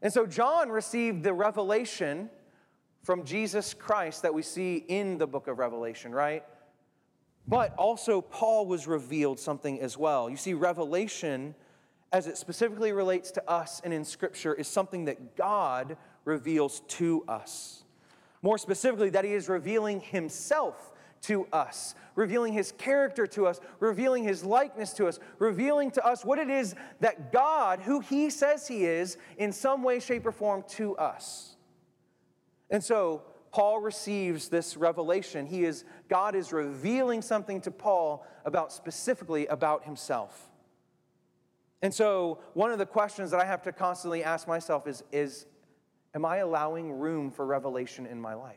And 0.00 0.12
so 0.12 0.26
John 0.26 0.70
received 0.70 1.22
the 1.22 1.34
revelation 1.34 2.30
from 3.02 3.24
Jesus 3.24 3.74
Christ 3.74 4.22
that 4.22 4.32
we 4.32 4.42
see 4.42 4.76
in 4.88 5.18
the 5.18 5.26
book 5.26 5.46
of 5.46 5.58
Revelation, 5.58 6.12
right? 6.12 6.44
But 7.46 7.74
also 7.76 8.20
Paul 8.20 8.66
was 8.66 8.86
revealed 8.86 9.38
something 9.38 9.80
as 9.80 9.98
well. 9.98 10.30
You 10.30 10.36
see 10.36 10.54
revelation 10.54 11.54
as 12.12 12.26
it 12.26 12.36
specifically 12.36 12.92
relates 12.92 13.30
to 13.32 13.50
us 13.50 13.80
and 13.84 13.92
in 13.92 14.04
Scripture, 14.04 14.54
is 14.54 14.68
something 14.68 15.06
that 15.06 15.36
God 15.36 15.96
reveals 16.24 16.80
to 16.88 17.24
us. 17.26 17.84
More 18.42 18.58
specifically, 18.58 19.10
that 19.10 19.24
He 19.24 19.32
is 19.32 19.48
revealing 19.48 20.00
Himself 20.00 20.92
to 21.22 21.46
us, 21.52 21.94
revealing 22.14 22.52
His 22.52 22.72
character 22.72 23.26
to 23.28 23.46
us, 23.46 23.60
revealing 23.80 24.24
His 24.24 24.44
likeness 24.44 24.92
to 24.94 25.06
us, 25.06 25.18
revealing 25.38 25.90
to 25.92 26.04
us 26.04 26.24
what 26.24 26.38
it 26.38 26.50
is 26.50 26.74
that 27.00 27.32
God, 27.32 27.80
who 27.80 28.00
He 28.00 28.28
says 28.30 28.68
He 28.68 28.84
is, 28.84 29.16
in 29.38 29.52
some 29.52 29.82
way, 29.82 30.00
shape, 30.00 30.26
or 30.26 30.32
form 30.32 30.64
to 30.70 30.96
us. 30.96 31.56
And 32.70 32.82
so, 32.82 33.22
Paul 33.52 33.80
receives 33.80 34.48
this 34.48 34.76
revelation. 34.78 35.46
He 35.46 35.64
is, 35.64 35.84
God 36.08 36.34
is 36.34 36.52
revealing 36.52 37.20
something 37.20 37.60
to 37.60 37.70
Paul 37.70 38.26
about 38.46 38.72
specifically 38.72 39.46
about 39.46 39.84
himself. 39.84 40.48
And 41.82 41.92
so, 41.92 42.38
one 42.54 42.70
of 42.70 42.78
the 42.78 42.86
questions 42.86 43.32
that 43.32 43.40
I 43.40 43.44
have 43.44 43.62
to 43.62 43.72
constantly 43.72 44.22
ask 44.22 44.46
myself 44.46 44.86
is, 44.86 45.02
is 45.12 45.46
Am 46.14 46.24
I 46.24 46.38
allowing 46.38 46.92
room 46.92 47.30
for 47.30 47.46
revelation 47.46 48.06
in 48.06 48.20
my 48.20 48.34
life? 48.34 48.56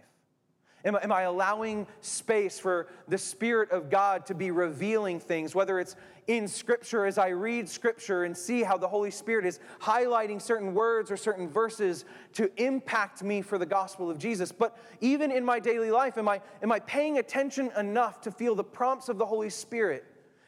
Am, 0.84 0.96
am 1.02 1.12
I 1.12 1.24
allowing 1.24 1.88
space 2.02 2.60
for 2.60 2.88
the 3.08 3.18
Spirit 3.18 3.72
of 3.72 3.90
God 3.90 4.26
to 4.28 4.36
be 4.36 4.52
revealing 4.52 5.20
things, 5.20 5.56
whether 5.56 5.80
it's 5.80 5.96
in 6.28 6.48
Scripture 6.48 7.06
as 7.06 7.18
I 7.18 7.30
read 7.30 7.68
Scripture 7.68 8.26
and 8.26 8.38
see 8.38 8.62
how 8.62 8.78
the 8.78 8.88
Holy 8.88 9.10
Spirit 9.10 9.46
is 9.46 9.60
highlighting 9.82 10.40
certain 10.40 10.76
words 10.76 11.10
or 11.10 11.18
certain 11.18 11.50
verses 11.50 12.06
to 12.34 12.52
impact 12.62 13.24
me 13.24 13.42
for 13.42 13.58
the 13.58 13.66
gospel 13.66 14.12
of 14.12 14.20
Jesus? 14.20 14.52
But 14.52 14.78
even 15.02 15.32
in 15.32 15.44
my 15.44 15.60
daily 15.60 15.92
life, 15.92 16.18
am 16.20 16.28
I, 16.28 16.42
am 16.62 16.72
I 16.72 16.80
paying 16.80 17.18
attention 17.18 17.72
enough 17.78 18.22
to 18.22 18.32
feel 18.32 18.54
the 18.54 18.64
prompts 18.64 19.10
of 19.10 19.18
the 19.18 19.26
Holy 19.26 19.50
Spirit 19.50 20.06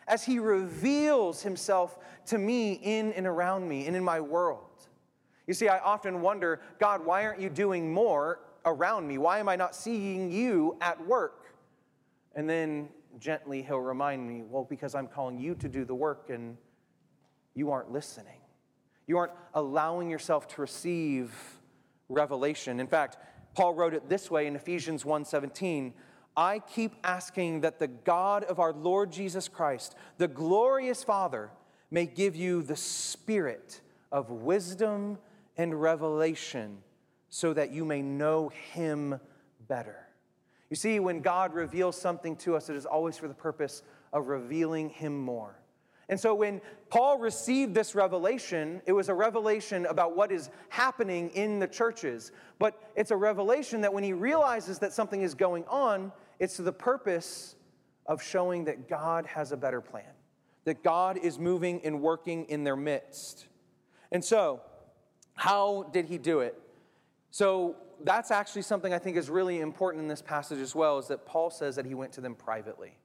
as 0.07 0.23
He 0.23 0.37
reveals 0.39 1.41
Himself 1.41 1.97
to 2.27 2.37
me 2.37 2.73
in 2.73 3.13
and 3.13 3.25
around 3.27 3.67
me 3.67 3.87
and 3.87 3.95
in 3.95 4.03
my 4.03 4.19
world? 4.19 4.87
You 5.47 5.53
see, 5.53 5.67
I 5.69 5.79
often 5.79 6.21
wonder, 6.21 6.61
God, 6.79 7.05
why 7.05 7.25
aren't 7.25 7.39
you 7.39 7.49
doing 7.49 7.91
more 7.91 8.39
around 8.65 9.07
me? 9.07 9.17
Why 9.17 9.39
am 9.39 9.47
I 9.47 9.55
not 9.55 9.75
seeing 9.75 10.31
you 10.31 10.77
at 10.81 11.05
work? 11.07 11.55
And 12.35 12.49
then 12.49 12.89
gently 13.17 13.63
he'll 13.63 13.79
remind 13.79 14.27
me, 14.27 14.43
well, 14.43 14.65
because 14.69 14.93
I'm 14.93 15.07
calling 15.07 15.39
you 15.39 15.55
to 15.55 15.69
do 15.69 15.85
the 15.85 15.95
work 15.95 16.29
and 16.29 16.57
you 17.55 17.71
aren't 17.71 17.91
listening. 17.91 18.39
You 19.07 19.17
aren't 19.17 19.31
allowing 19.53 20.09
yourself 20.09 20.47
to 20.49 20.61
receive 20.61 21.33
revelation. 22.09 22.79
In 22.79 22.87
fact, 22.87 23.17
Paul 23.55 23.73
wrote 23.73 23.93
it 23.93 24.09
this 24.09 24.29
way 24.29 24.47
in 24.47 24.55
Ephesians 24.55 25.03
1:17, 25.03 25.93
I 26.35 26.59
keep 26.59 26.93
asking 27.03 27.61
that 27.61 27.79
the 27.79 27.87
God 27.87 28.43
of 28.43 28.59
our 28.59 28.73
Lord 28.73 29.11
Jesus 29.11 29.47
Christ, 29.47 29.95
the 30.17 30.27
glorious 30.27 31.03
Father, 31.03 31.49
may 31.91 32.05
give 32.05 32.35
you 32.35 32.61
the 32.61 32.75
spirit 32.75 33.81
of 34.11 34.29
wisdom 34.29 35.17
and 35.57 35.79
revelation 35.79 36.77
so 37.29 37.53
that 37.53 37.71
you 37.71 37.85
may 37.85 38.01
know 38.01 38.49
him 38.73 39.19
better. 39.67 40.07
You 40.69 40.75
see, 40.75 40.99
when 40.99 41.21
God 41.21 41.53
reveals 41.53 41.99
something 41.99 42.35
to 42.37 42.55
us, 42.55 42.69
it 42.69 42.75
is 42.75 42.85
always 42.85 43.17
for 43.17 43.27
the 43.27 43.33
purpose 43.33 43.83
of 44.11 44.27
revealing 44.27 44.89
him 44.89 45.17
more. 45.17 45.57
And 46.09 46.19
so 46.19 46.33
when 46.33 46.61
Paul 46.89 47.19
received 47.19 47.73
this 47.73 47.93
revelation, 47.93 48.81
it 48.85 48.93
was 48.93 49.09
a 49.09 49.13
revelation 49.13 49.85
about 49.85 50.15
what 50.15 50.31
is 50.31 50.49
happening 50.69 51.29
in 51.31 51.59
the 51.59 51.67
churches. 51.67 52.31
But 52.59 52.81
it's 52.95 53.11
a 53.11 53.17
revelation 53.17 53.81
that 53.81 53.93
when 53.93 54.03
he 54.03 54.13
realizes 54.13 54.79
that 54.79 54.93
something 54.93 55.21
is 55.21 55.33
going 55.33 55.65
on, 55.65 56.13
it's 56.39 56.55
to 56.57 56.61
the 56.61 56.71
purpose 56.71 57.55
of 58.05 58.23
showing 58.23 58.65
that 58.65 58.87
God 58.87 59.25
has 59.25 59.51
a 59.51 59.57
better 59.57 59.81
plan, 59.81 60.05
that 60.67 60.83
God 60.83 61.17
is 61.17 61.39
moving 61.39 61.79
and 61.85 62.01
working 62.01 62.43
in 62.49 62.65
their 62.65 62.75
midst. 62.75 63.45
And 64.11 64.21
so, 64.21 64.59
how 65.33 65.89
did 65.93 66.07
he 66.07 66.17
do 66.17 66.41
it? 66.41 66.59
So 67.31 67.77
that's 68.03 68.31
actually 68.31 68.63
something 68.63 68.93
I 68.93 68.99
think 68.99 69.15
is 69.15 69.29
really 69.29 69.61
important 69.61 70.01
in 70.01 70.09
this 70.09 70.21
passage 70.21 70.59
as 70.59 70.75
well, 70.75 70.99
is 70.99 71.07
that 71.07 71.25
Paul 71.25 71.51
says 71.51 71.77
that 71.77 71.85
he 71.85 71.93
went 71.93 72.11
to 72.13 72.21
them 72.21 72.35
privately. 72.35 72.97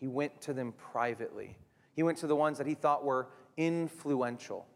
He 0.00 0.08
went 0.08 0.40
to 0.40 0.52
them 0.52 0.72
privately. 0.72 1.56
He 1.92 2.02
went 2.02 2.18
to 2.18 2.26
the 2.26 2.34
ones 2.34 2.58
that 2.58 2.66
he 2.66 2.74
thought 2.74 3.04
were 3.04 3.28
influential. 3.56 4.66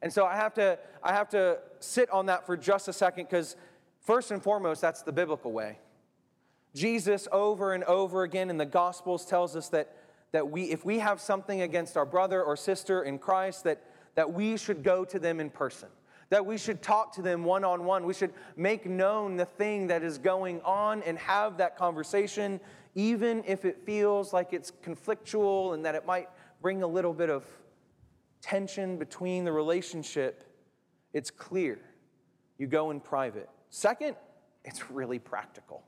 And 0.00 0.10
so 0.10 0.24
I 0.24 0.36
have 0.36 0.54
to, 0.54 0.78
I 1.02 1.12
have 1.12 1.28
to 1.28 1.58
sit 1.78 2.08
on 2.08 2.24
that 2.26 2.46
for 2.46 2.56
just 2.56 2.88
a 2.88 2.92
second 2.94 3.24
because, 3.24 3.54
first 4.00 4.30
and 4.30 4.42
foremost, 4.42 4.80
that's 4.80 5.02
the 5.02 5.12
biblical 5.12 5.52
way. 5.52 5.78
Jesus, 6.74 7.28
over 7.32 7.74
and 7.74 7.84
over 7.84 8.22
again 8.22 8.48
in 8.48 8.56
the 8.56 8.64
Gospels, 8.64 9.26
tells 9.26 9.54
us 9.56 9.68
that, 9.68 9.94
that 10.34 10.50
we, 10.50 10.64
if 10.64 10.84
we 10.84 10.98
have 10.98 11.20
something 11.20 11.62
against 11.62 11.96
our 11.96 12.04
brother 12.04 12.42
or 12.42 12.56
sister 12.56 13.04
in 13.04 13.20
Christ, 13.20 13.62
that, 13.62 13.84
that 14.16 14.32
we 14.32 14.56
should 14.56 14.82
go 14.82 15.04
to 15.04 15.20
them 15.20 15.38
in 15.38 15.48
person 15.48 15.88
that 16.30 16.44
we 16.44 16.58
should 16.58 16.82
talk 16.82 17.14
to 17.14 17.22
them 17.22 17.44
one 17.44 17.62
on 17.62 17.84
one. 17.84 18.04
We 18.04 18.14
should 18.14 18.32
make 18.56 18.86
known 18.86 19.36
the 19.36 19.44
thing 19.44 19.86
that 19.86 20.02
is 20.02 20.18
going 20.18 20.60
on 20.62 21.00
and 21.04 21.16
have 21.18 21.58
that 21.58 21.76
conversation, 21.76 22.58
even 22.96 23.44
if 23.46 23.64
it 23.64 23.84
feels 23.86 24.32
like 24.32 24.52
it's 24.52 24.72
conflictual 24.84 25.74
and 25.74 25.84
that 25.84 25.94
it 25.94 26.04
might 26.04 26.28
bring 26.60 26.82
a 26.82 26.86
little 26.88 27.12
bit 27.12 27.30
of 27.30 27.44
tension 28.40 28.96
between 28.96 29.44
the 29.44 29.52
relationship. 29.52 30.42
It's 31.12 31.30
clear. 31.30 31.78
You 32.58 32.66
go 32.66 32.90
in 32.90 32.98
private. 32.98 33.48
Second, 33.70 34.16
it's 34.64 34.90
really 34.90 35.20
practical. 35.20 35.84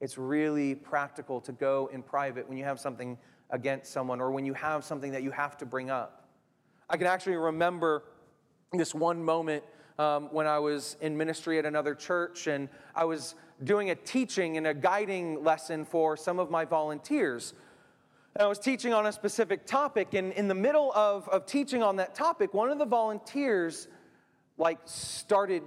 It's 0.00 0.16
really 0.18 0.76
practical 0.76 1.40
to 1.40 1.50
go 1.50 1.90
in 1.92 2.02
private 2.04 2.48
when 2.48 2.58
you 2.58 2.64
have 2.64 2.78
something 2.78 3.18
against 3.50 3.92
someone 3.92 4.20
or 4.20 4.30
when 4.30 4.44
you 4.44 4.54
have 4.54 4.84
something 4.84 5.12
that 5.12 5.22
you 5.22 5.30
have 5.30 5.56
to 5.58 5.66
bring 5.66 5.90
up. 5.90 6.28
I 6.88 6.96
can 6.96 7.06
actually 7.06 7.36
remember 7.36 8.04
this 8.72 8.94
one 8.94 9.22
moment 9.22 9.64
um, 9.98 10.28
when 10.32 10.46
I 10.46 10.58
was 10.58 10.96
in 11.00 11.16
ministry 11.16 11.58
at 11.58 11.66
another 11.66 11.94
church, 11.94 12.46
and 12.46 12.68
I 12.94 13.04
was 13.04 13.34
doing 13.64 13.90
a 13.90 13.94
teaching 13.94 14.56
and 14.56 14.66
a 14.66 14.74
guiding 14.74 15.44
lesson 15.44 15.84
for 15.84 16.16
some 16.16 16.38
of 16.38 16.50
my 16.50 16.64
volunteers. 16.64 17.52
And 18.34 18.42
I 18.42 18.46
was 18.46 18.58
teaching 18.58 18.94
on 18.94 19.06
a 19.06 19.12
specific 19.12 19.66
topic, 19.66 20.14
and 20.14 20.32
in 20.32 20.48
the 20.48 20.54
middle 20.54 20.92
of, 20.94 21.28
of 21.28 21.46
teaching 21.46 21.82
on 21.82 21.96
that 21.96 22.14
topic, 22.14 22.54
one 22.54 22.70
of 22.70 22.78
the 22.78 22.86
volunteers 22.86 23.88
like 24.56 24.78
started 24.84 25.62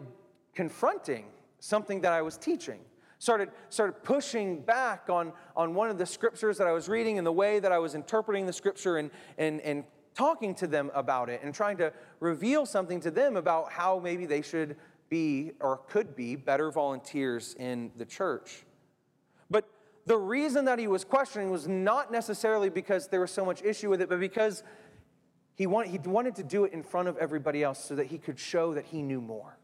confronting 0.55 1.25
something 1.59 2.01
that 2.01 2.13
I 2.13 2.21
was 2.21 2.37
teaching. 2.37 2.79
Started, 3.23 3.51
started 3.69 4.03
pushing 4.03 4.59
back 4.59 5.09
on, 5.09 5.31
on 5.55 5.73
one 5.73 5.89
of 5.89 5.97
the 5.97 6.05
scriptures 6.05 6.57
that 6.57 6.67
I 6.67 6.73
was 6.73 6.89
reading 6.89 7.17
and 7.17 7.25
the 7.25 7.31
way 7.31 7.57
that 7.61 7.71
I 7.71 7.77
was 7.79 7.95
interpreting 7.95 8.45
the 8.45 8.51
scripture 8.51 8.97
and, 8.97 9.09
and, 9.37 9.61
and 9.61 9.85
talking 10.13 10.53
to 10.55 10.67
them 10.67 10.91
about 10.93 11.29
it 11.29 11.39
and 11.41 11.55
trying 11.55 11.77
to 11.77 11.93
reveal 12.19 12.65
something 12.65 12.99
to 12.99 13.09
them 13.09 13.37
about 13.37 13.71
how 13.71 13.97
maybe 13.97 14.25
they 14.25 14.41
should 14.41 14.75
be 15.07 15.53
or 15.61 15.77
could 15.87 16.17
be 16.17 16.35
better 16.35 16.69
volunteers 16.69 17.55
in 17.57 17.91
the 17.95 18.03
church. 18.03 18.65
But 19.49 19.69
the 20.05 20.17
reason 20.17 20.65
that 20.65 20.77
he 20.77 20.87
was 20.87 21.05
questioning 21.05 21.49
was 21.49 21.65
not 21.65 22.11
necessarily 22.11 22.69
because 22.69 23.07
there 23.07 23.21
was 23.21 23.31
so 23.31 23.45
much 23.45 23.61
issue 23.63 23.89
with 23.89 24.01
it, 24.01 24.09
but 24.09 24.19
because 24.19 24.63
he, 25.55 25.65
want, 25.65 25.87
he 25.87 25.97
wanted 25.99 26.35
to 26.35 26.43
do 26.43 26.65
it 26.65 26.73
in 26.73 26.83
front 26.83 27.07
of 27.07 27.15
everybody 27.19 27.63
else 27.63 27.81
so 27.85 27.95
that 27.95 28.07
he 28.07 28.17
could 28.17 28.37
show 28.37 28.73
that 28.73 28.83
he 28.83 29.01
knew 29.01 29.21
more. 29.21 29.57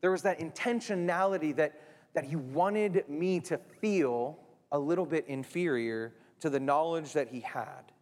There 0.00 0.10
was 0.10 0.22
that 0.22 0.40
intentionality 0.40 1.54
that, 1.54 1.80
that 2.14 2.24
he 2.24 2.36
wanted 2.36 3.08
me 3.08 3.40
to 3.40 3.58
feel 3.58 4.38
a 4.72 4.78
little 4.78 5.06
bit 5.06 5.26
inferior 5.28 6.14
to 6.40 6.50
the 6.50 6.60
knowledge 6.60 7.12
that 7.12 7.28
he 7.28 7.40
had. 7.40 7.92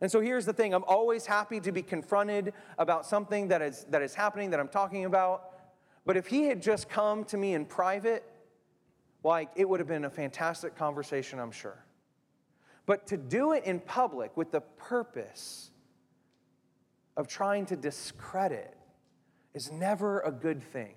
And 0.00 0.10
so 0.10 0.20
here's 0.20 0.44
the 0.44 0.52
thing 0.52 0.74
I'm 0.74 0.84
always 0.84 1.26
happy 1.26 1.60
to 1.60 1.72
be 1.72 1.82
confronted 1.82 2.52
about 2.78 3.06
something 3.06 3.48
that 3.48 3.62
is, 3.62 3.86
that 3.90 4.02
is 4.02 4.14
happening 4.14 4.50
that 4.50 4.60
I'm 4.60 4.68
talking 4.68 5.04
about. 5.04 5.50
But 6.04 6.16
if 6.16 6.26
he 6.26 6.44
had 6.44 6.60
just 6.62 6.88
come 6.88 7.24
to 7.26 7.36
me 7.36 7.54
in 7.54 7.64
private, 7.64 8.24
like 9.22 9.50
it 9.56 9.68
would 9.68 9.80
have 9.80 9.88
been 9.88 10.04
a 10.04 10.10
fantastic 10.10 10.76
conversation, 10.76 11.38
I'm 11.38 11.50
sure. 11.50 11.84
But 12.86 13.06
to 13.08 13.16
do 13.16 13.52
it 13.52 13.64
in 13.64 13.80
public 13.80 14.36
with 14.36 14.50
the 14.50 14.60
purpose 14.60 15.70
of 17.16 17.28
trying 17.28 17.64
to 17.66 17.76
discredit 17.76 18.76
is 19.54 19.72
never 19.72 20.20
a 20.20 20.32
good 20.32 20.62
thing. 20.62 20.94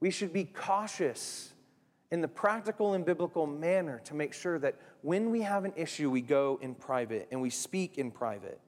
We 0.00 0.10
should 0.10 0.32
be 0.32 0.44
cautious 0.44 1.52
in 2.10 2.20
the 2.20 2.28
practical 2.28 2.94
and 2.94 3.04
biblical 3.04 3.46
manner 3.46 4.00
to 4.04 4.14
make 4.14 4.32
sure 4.32 4.58
that 4.58 4.76
when 5.02 5.30
we 5.30 5.42
have 5.42 5.64
an 5.64 5.72
issue, 5.76 6.10
we 6.10 6.20
go 6.20 6.58
in 6.62 6.74
private 6.74 7.28
and 7.30 7.42
we 7.42 7.50
speak 7.50 7.98
in 7.98 8.10
private. 8.10 8.60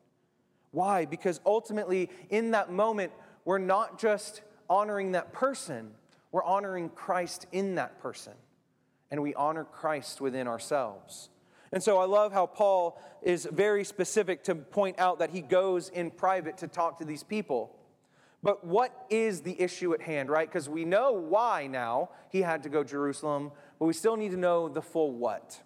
Why? 0.71 1.05
Because 1.05 1.41
ultimately, 1.47 2.11
in 2.31 2.51
that 2.53 2.73
moment, 2.73 3.13
we're 3.45 3.59
not 3.59 3.99
just 3.99 4.43
honoring 4.69 5.13
that 5.13 5.33
person, 5.33 5.93
we're 6.33 6.45
honoring 6.45 6.91
Christ 6.91 7.47
in 7.53 7.77
that 7.77 8.01
person. 8.01 8.35
And 9.11 9.23
we 9.23 9.35
honor 9.35 9.65
Christ 9.65 10.21
within 10.21 10.47
ourselves. 10.47 11.31
And 11.73 11.83
so 11.83 11.99
I 11.99 12.05
love 12.05 12.33
how 12.33 12.45
Paul 12.47 13.01
is 13.23 13.49
very 13.51 13.85
specific 13.85 14.45
to 14.45 14.55
point 14.55 14.99
out 14.99 15.19
that 15.21 15.31
he 15.31 15.41
goes 15.41 15.89
in 15.89 16.11
private 16.11 16.59
to 16.59 16.69
talk 16.69 16.99
to 16.99 17.07
these 17.07 17.23
people. 17.23 17.75
But 18.43 18.65
what 18.65 19.07
is 19.11 19.41
the 19.41 19.61
issue 19.61 19.93
at 19.95 20.01
hand, 20.01 20.31
right? 20.31 20.49
Because 20.49 20.69
we 20.69 20.85
know 20.85 21.13
why 21.13 21.67
now 21.67 22.11
he 22.31 22.43
had 22.43 22.63
to 22.63 22.69
go 22.69 22.85
Jerusalem, 22.85 23.51
but 23.79 23.87
we 23.87 23.93
still 23.93 24.17
need 24.17 24.31
to 24.31 24.37
know 24.37 24.69
the 24.69 24.83
full 24.83 25.13
what. 25.13 25.61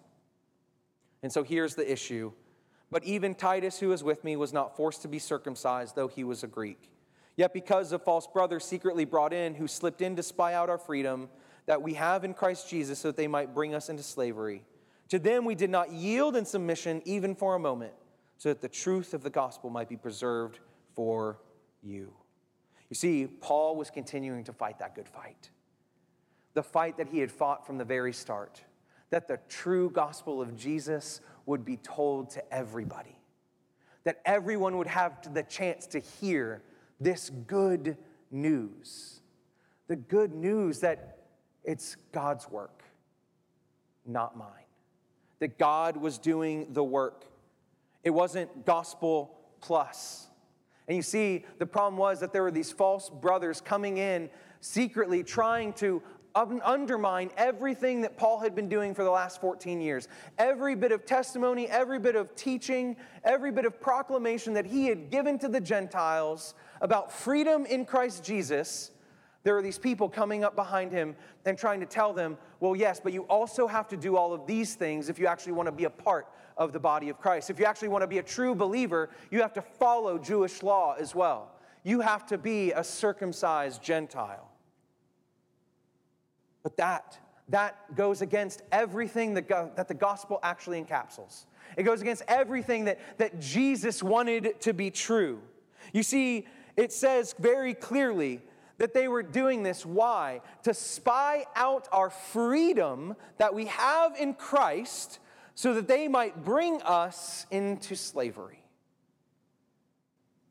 And 1.21 1.31
so 1.31 1.43
here's 1.43 1.75
the 1.75 1.89
issue. 1.89 2.31
But 2.89 3.03
even 3.03 3.35
Titus, 3.35 3.79
who 3.79 3.89
was 3.89 4.03
with 4.03 4.23
me, 4.23 4.35
was 4.35 4.53
not 4.53 4.75
forced 4.75 5.01
to 5.03 5.07
be 5.07 5.19
circumcised, 5.19 5.95
though 5.95 6.07
he 6.07 6.23
was 6.23 6.43
a 6.43 6.47
Greek. 6.47 6.89
Yet 7.35 7.53
because 7.53 7.91
of 7.91 8.03
false 8.03 8.27
brothers 8.27 8.65
secretly 8.65 9.05
brought 9.05 9.33
in, 9.33 9.55
who 9.55 9.67
slipped 9.67 10.01
in 10.01 10.15
to 10.15 10.23
spy 10.23 10.53
out 10.53 10.69
our 10.69 10.77
freedom 10.77 11.29
that 11.65 11.81
we 11.81 11.93
have 11.93 12.23
in 12.23 12.33
Christ 12.33 12.69
Jesus, 12.69 12.99
so 12.99 13.09
that 13.09 13.17
they 13.17 13.27
might 13.27 13.53
bring 13.53 13.73
us 13.73 13.89
into 13.89 14.03
slavery. 14.03 14.63
To 15.09 15.19
them 15.19 15.45
we 15.45 15.55
did 15.55 15.69
not 15.69 15.91
yield 15.91 16.35
in 16.35 16.45
submission 16.45 17.01
even 17.05 17.35
for 17.35 17.55
a 17.55 17.59
moment, 17.59 17.93
so 18.37 18.49
that 18.49 18.61
the 18.61 18.69
truth 18.69 19.13
of 19.13 19.23
the 19.23 19.29
gospel 19.29 19.69
might 19.69 19.89
be 19.89 19.97
preserved 19.97 20.59
for 20.95 21.39
you. 21.81 22.13
You 22.93 22.95
see, 22.95 23.25
Paul 23.25 23.75
was 23.75 23.89
continuing 23.89 24.43
to 24.43 24.53
fight 24.53 24.77
that 24.77 24.93
good 24.93 25.09
fight. 25.09 25.49
The 26.53 26.61
fight 26.61 26.97
that 26.97 27.07
he 27.07 27.17
had 27.17 27.31
fought 27.31 27.65
from 27.65 27.79
the 27.79 27.83
very 27.83 28.13
start, 28.13 28.63
that 29.09 29.27
the 29.27 29.39
true 29.49 29.89
gospel 29.89 30.39
of 30.39 30.55
Jesus 30.55 31.19
would 31.47 31.65
be 31.65 31.77
told 31.77 32.29
to 32.29 32.53
everybody, 32.53 33.17
that 34.03 34.21
everyone 34.25 34.77
would 34.77 34.85
have 34.85 35.33
the 35.33 35.41
chance 35.41 35.87
to 35.87 36.01
hear 36.01 36.61
this 36.99 37.31
good 37.31 37.97
news. 38.29 39.21
The 39.87 39.95
good 39.95 40.35
news 40.35 40.81
that 40.81 41.17
it's 41.63 41.97
God's 42.11 42.47
work, 42.47 42.83
not 44.05 44.37
mine. 44.37 44.49
That 45.39 45.57
God 45.57 45.97
was 45.97 46.19
doing 46.19 46.67
the 46.73 46.83
work. 46.83 47.25
It 48.03 48.11
wasn't 48.11 48.67
gospel 48.67 49.35
plus. 49.61 50.27
And 50.87 50.97
you 50.97 51.03
see, 51.03 51.45
the 51.59 51.65
problem 51.65 51.97
was 51.97 52.19
that 52.19 52.33
there 52.33 52.43
were 52.43 52.51
these 52.51 52.71
false 52.71 53.09
brothers 53.09 53.61
coming 53.61 53.97
in 53.97 54.29
secretly 54.59 55.23
trying 55.23 55.73
to 55.73 56.01
undermine 56.35 57.29
everything 57.37 58.01
that 58.01 58.17
Paul 58.17 58.39
had 58.39 58.55
been 58.55 58.67
doing 58.67 58.95
for 58.95 59.03
the 59.03 59.11
last 59.11 59.39
14 59.39 59.79
years. 59.79 60.07
Every 60.39 60.73
bit 60.75 60.91
of 60.91 61.05
testimony, 61.05 61.67
every 61.67 61.99
bit 61.99 62.15
of 62.15 62.35
teaching, 62.35 62.95
every 63.23 63.51
bit 63.51 63.65
of 63.65 63.79
proclamation 63.79 64.53
that 64.53 64.65
he 64.65 64.87
had 64.87 65.11
given 65.11 65.37
to 65.39 65.47
the 65.47 65.61
Gentiles 65.61 66.55
about 66.81 67.11
freedom 67.11 67.67
in 67.67 67.85
Christ 67.85 68.23
Jesus. 68.23 68.89
There 69.43 69.57
are 69.57 69.61
these 69.61 69.77
people 69.77 70.07
coming 70.07 70.43
up 70.43 70.55
behind 70.55 70.91
him 70.91 71.15
and 71.45 71.57
trying 71.57 71.81
to 71.81 71.85
tell 71.85 72.13
them, 72.13 72.37
well, 72.61 72.75
yes, 72.75 73.01
but 73.03 73.11
you 73.11 73.23
also 73.23 73.67
have 73.67 73.89
to 73.89 73.97
do 73.97 74.15
all 74.15 74.33
of 74.33 74.47
these 74.47 74.75
things 74.75 75.09
if 75.09 75.19
you 75.19 75.27
actually 75.27 75.51
want 75.51 75.67
to 75.67 75.71
be 75.73 75.83
a 75.83 75.89
part 75.89 76.27
of 76.57 76.71
the 76.71 76.79
body 76.79 77.09
of 77.09 77.19
Christ. 77.19 77.49
If 77.49 77.59
you 77.59 77.65
actually 77.65 77.89
want 77.89 78.03
to 78.03 78.07
be 78.07 78.19
a 78.19 78.23
true 78.23 78.55
believer, 78.55 79.09
you 79.31 79.41
have 79.41 79.53
to 79.53 79.61
follow 79.61 80.17
Jewish 80.17 80.63
law 80.63 80.95
as 80.97 81.13
well. 81.13 81.51
You 81.83 81.99
have 81.99 82.25
to 82.27 82.37
be 82.37 82.71
a 82.71 82.83
circumcised 82.83 83.83
Gentile. 83.83 84.49
But 86.61 86.77
that, 86.77 87.19
that 87.49 87.93
goes 87.95 88.21
against 88.21 88.61
everything 88.71 89.33
that, 89.33 89.49
go, 89.49 89.71
that 89.75 89.89
the 89.89 89.93
gospel 89.93 90.39
actually 90.41 90.81
encapsulates. 90.81 91.45
It 91.75 91.83
goes 91.83 92.01
against 92.01 92.23
everything 92.29 92.85
that, 92.85 92.99
that 93.17 93.41
Jesus 93.41 94.01
wanted 94.01 94.61
to 94.61 94.73
be 94.73 94.89
true. 94.89 95.41
You 95.91 96.03
see, 96.03 96.47
it 96.77 96.93
says 96.93 97.35
very 97.37 97.73
clearly 97.73 98.41
that 98.83 98.93
they 98.93 99.07
were 99.07 99.23
doing 99.23 99.63
this. 99.63 99.85
Why? 99.85 100.41
To 100.63 100.73
spy 100.73 101.45
out 101.55 101.87
our 101.93 102.09
freedom 102.09 103.15
that 103.37 103.53
we 103.53 103.67
have 103.67 104.17
in 104.19 104.33
Christ 104.33 105.19
so 105.55 105.73
that 105.75 105.87
they 105.87 106.09
might 106.09 106.43
bring 106.43 106.81
us 106.81 107.45
into 107.49 107.95
slavery. 107.95 108.61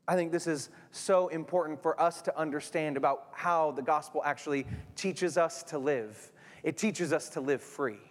I 0.07 0.15
think 0.15 0.31
this 0.31 0.47
is 0.47 0.71
so 0.89 1.27
important 1.27 1.83
for 1.83 2.01
us 2.01 2.23
to 2.23 2.35
understand 2.35 2.97
about 2.97 3.27
how 3.33 3.69
the 3.69 3.83
gospel 3.83 4.23
actually 4.25 4.65
teaches 4.95 5.37
us 5.37 5.61
to 5.65 5.77
live. 5.77 6.31
It 6.63 6.75
teaches 6.75 7.13
us 7.13 7.29
to 7.29 7.39
live 7.39 7.61
free. 7.61 8.01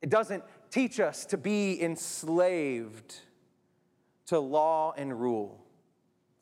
It 0.00 0.08
doesn't 0.08 0.44
teach 0.70 0.98
us 0.98 1.26
to 1.26 1.36
be 1.36 1.78
enslaved 1.82 3.16
to 4.28 4.40
law 4.40 4.94
and 4.96 5.20
rule. 5.20 5.62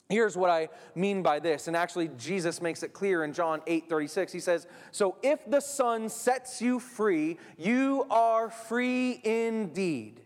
Here's 0.09 0.37
what 0.37 0.51
I 0.51 0.69
mean 0.95 1.23
by 1.23 1.40
this, 1.40 1.66
and 1.66 1.77
actually 1.77 2.11
Jesus 2.16 2.62
makes 2.62 2.85
it 2.85 2.92
clear 2.92 3.25
in 3.25 3.33
John 3.33 3.61
8 3.66 3.88
36. 3.88 4.33
He 4.33 4.40
says, 4.40 4.69
So 4.92 5.16
if 5.23 5.49
the 5.51 5.61
Son 5.61 6.09
sets 6.09 6.62
you 6.62 6.79
free, 6.79 7.38
you 7.59 8.07
are 8.09 8.49
free 8.49 9.21
indeed. 9.25 10.21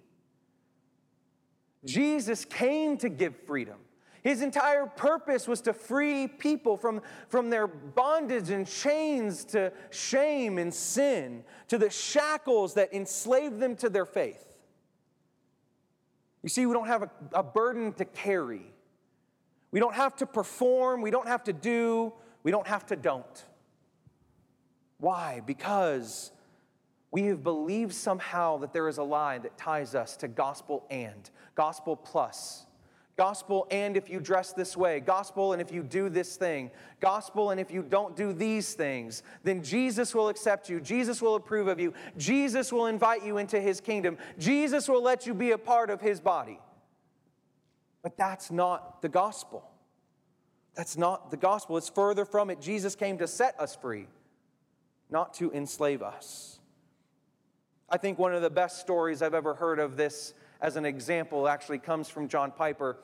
Jesus 1.87 2.45
came 2.45 2.99
to 2.99 3.09
give 3.09 3.35
freedom. 3.47 3.79
His 4.23 4.43
entire 4.43 4.85
purpose 4.85 5.49
was 5.49 5.63
to 5.63 5.73
free 5.73 6.29
people 6.29 6.77
from, 6.77 7.01
from 7.29 7.49
their 7.49 7.67
bondage 7.67 8.51
and 8.51 8.67
chains 8.67 9.45
to 9.47 9.73
shame 9.89 10.59
and 10.59 10.75
sin, 10.75 11.43
to 11.69 11.79
the 11.79 11.89
shackles 11.89 12.75
that 12.75 12.93
enslaved 12.93 13.61
them 13.61 13.77
to 13.77 13.89
their 13.89 14.05
faith. 14.05 14.59
You 16.43 16.51
see, 16.51 16.67
we 16.67 16.75
don't 16.75 16.87
have 16.87 17.05
a, 17.05 17.11
a 17.33 17.43
burden 17.43 17.95
to 17.95 18.05
carry. 18.05 18.75
We 19.73 19.81
don't 19.81 19.95
have 19.95 20.17
to 20.17 20.27
perform, 20.27 21.01
we 21.03 21.11
don't 21.11 21.29
have 21.29 21.45
to 21.45 21.53
do, 21.53 22.13
we 22.43 22.51
don't 22.51 22.67
have 22.67 22.87
to 22.87 22.97
don't. 22.97 23.45
Why? 24.99 25.41
Because 25.47 26.33
we 27.11 27.23
have 27.25 27.43
believed 27.43 27.95
somehow 27.95 28.59
that 28.59 28.73
there 28.73 28.89
is 28.89 28.99
a 28.99 29.03
lie 29.03 29.39
that 29.39 29.57
ties 29.57 29.95
us 29.95 30.17
to 30.19 30.29
gospel 30.29 30.87
and, 30.91 31.31
gospel 31.55 31.97
plus. 31.97 32.67
Gospel 33.17 33.67
and 33.71 33.97
if 33.97 34.09
you 34.09 34.19
dress 34.19 34.53
this 34.53 34.77
way, 34.77 34.99
gospel 34.99 35.53
and 35.53 35.61
if 35.61 35.71
you 35.71 35.83
do 35.83 36.09
this 36.09 36.37
thing, 36.37 36.71
gospel 37.01 37.51
and 37.51 37.61
if 37.61 37.71
you 37.71 37.83
don't 37.83 38.17
do 38.17 38.33
these 38.33 38.73
things, 38.73 39.23
then 39.45 39.63
Jesus 39.63 40.15
will 40.15 40.31
accept 40.31 40.71
you. 40.71 40.81
Jesus 40.81 41.21
will 41.21 41.35
approve 41.35 41.69
of 41.69 41.79
you. 41.79 41.93
Jesus 42.17 42.73
will 42.73 42.87
invite 42.87 43.23
you 43.25 43.37
into 43.37 43.61
his 43.61 43.81
kingdom. 43.81 44.17
Jesus 44.39 44.89
will 44.89 45.03
let 45.03 45.27
you 45.27 45.35
be 45.35 45.51
a 45.51 45.59
part 45.59 45.91
of 45.91 46.01
his 46.01 46.19
body. 46.19 46.59
But 48.03 48.17
that's 48.17 48.51
not 48.51 49.03
the 49.03 49.09
gospel. 49.09 49.69
That's 50.75 50.97
not 50.97 51.31
the 51.31 51.37
gospel. 51.37 51.77
It's 51.77 51.89
further 51.89 52.25
from 52.25 52.51
it. 52.51 52.61
Jesus 52.61 52.95
came 52.95 53.19
to 53.19 53.27
set 53.27 53.59
us 53.61 53.77
free, 53.77 54.07
not 55.11 55.35
to 55.35 55.53
enslave 55.53 56.03
us. 56.03 56.61
I 57.89 57.99
think 57.99 58.19
one 58.19 58.35
of 58.35 58.43
the 58.43 58.51
best 58.51 58.81
stories 58.81 59.21
I've 59.21 59.35
ever 59.35 59.55
heard 59.55 59.81
of 59.81 59.97
this 59.97 60.33
as 60.61 60.77
an 60.77 60.85
example 60.85 61.49
actually 61.49 61.79
comes 61.79 62.09
from 62.09 62.29
John 62.29 62.53
Piper. 62.53 62.99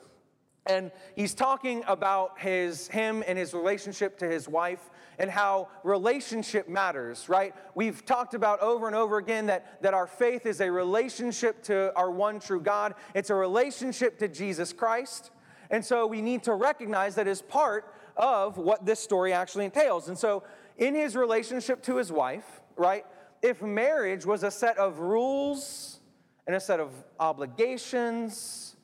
And 0.65 0.91
he's 1.15 1.33
talking 1.33 1.83
about 1.87 2.39
his, 2.39 2.87
him 2.87 3.23
and 3.27 3.37
his 3.37 3.53
relationship 3.53 4.17
to 4.19 4.27
his 4.27 4.47
wife 4.47 4.89
and 5.19 5.29
how 5.29 5.69
relationship 5.83 6.69
matters, 6.69 7.27
right? 7.27 7.55
We've 7.75 8.05
talked 8.05 8.33
about 8.33 8.59
over 8.61 8.87
and 8.87 8.95
over 8.95 9.17
again 9.17 9.47
that, 9.47 9.81
that 9.81 9.93
our 9.93 10.07
faith 10.07 10.45
is 10.45 10.61
a 10.61 10.71
relationship 10.71 11.63
to 11.63 11.91
our 11.95 12.11
one 12.11 12.39
true 12.39 12.61
God, 12.61 12.95
it's 13.15 13.29
a 13.29 13.35
relationship 13.35 14.19
to 14.19 14.27
Jesus 14.27 14.73
Christ. 14.73 15.31
And 15.69 15.83
so 15.83 16.07
we 16.07 16.21
need 16.21 16.43
to 16.43 16.53
recognize 16.53 17.15
that 17.15 17.27
as 17.27 17.41
part 17.41 17.93
of 18.15 18.57
what 18.57 18.85
this 18.85 18.99
story 18.99 19.33
actually 19.33 19.65
entails. 19.65 20.07
And 20.07 20.17
so, 20.17 20.43
in 20.77 20.93
his 20.93 21.15
relationship 21.15 21.81
to 21.83 21.97
his 21.97 22.11
wife, 22.11 22.61
right, 22.75 23.05
if 23.41 23.61
marriage 23.61 24.25
was 24.25 24.43
a 24.43 24.51
set 24.51 24.77
of 24.77 24.99
rules 24.99 25.99
and 26.45 26.55
a 26.55 26.59
set 26.59 26.79
of 26.79 26.91
obligations, 27.19 28.75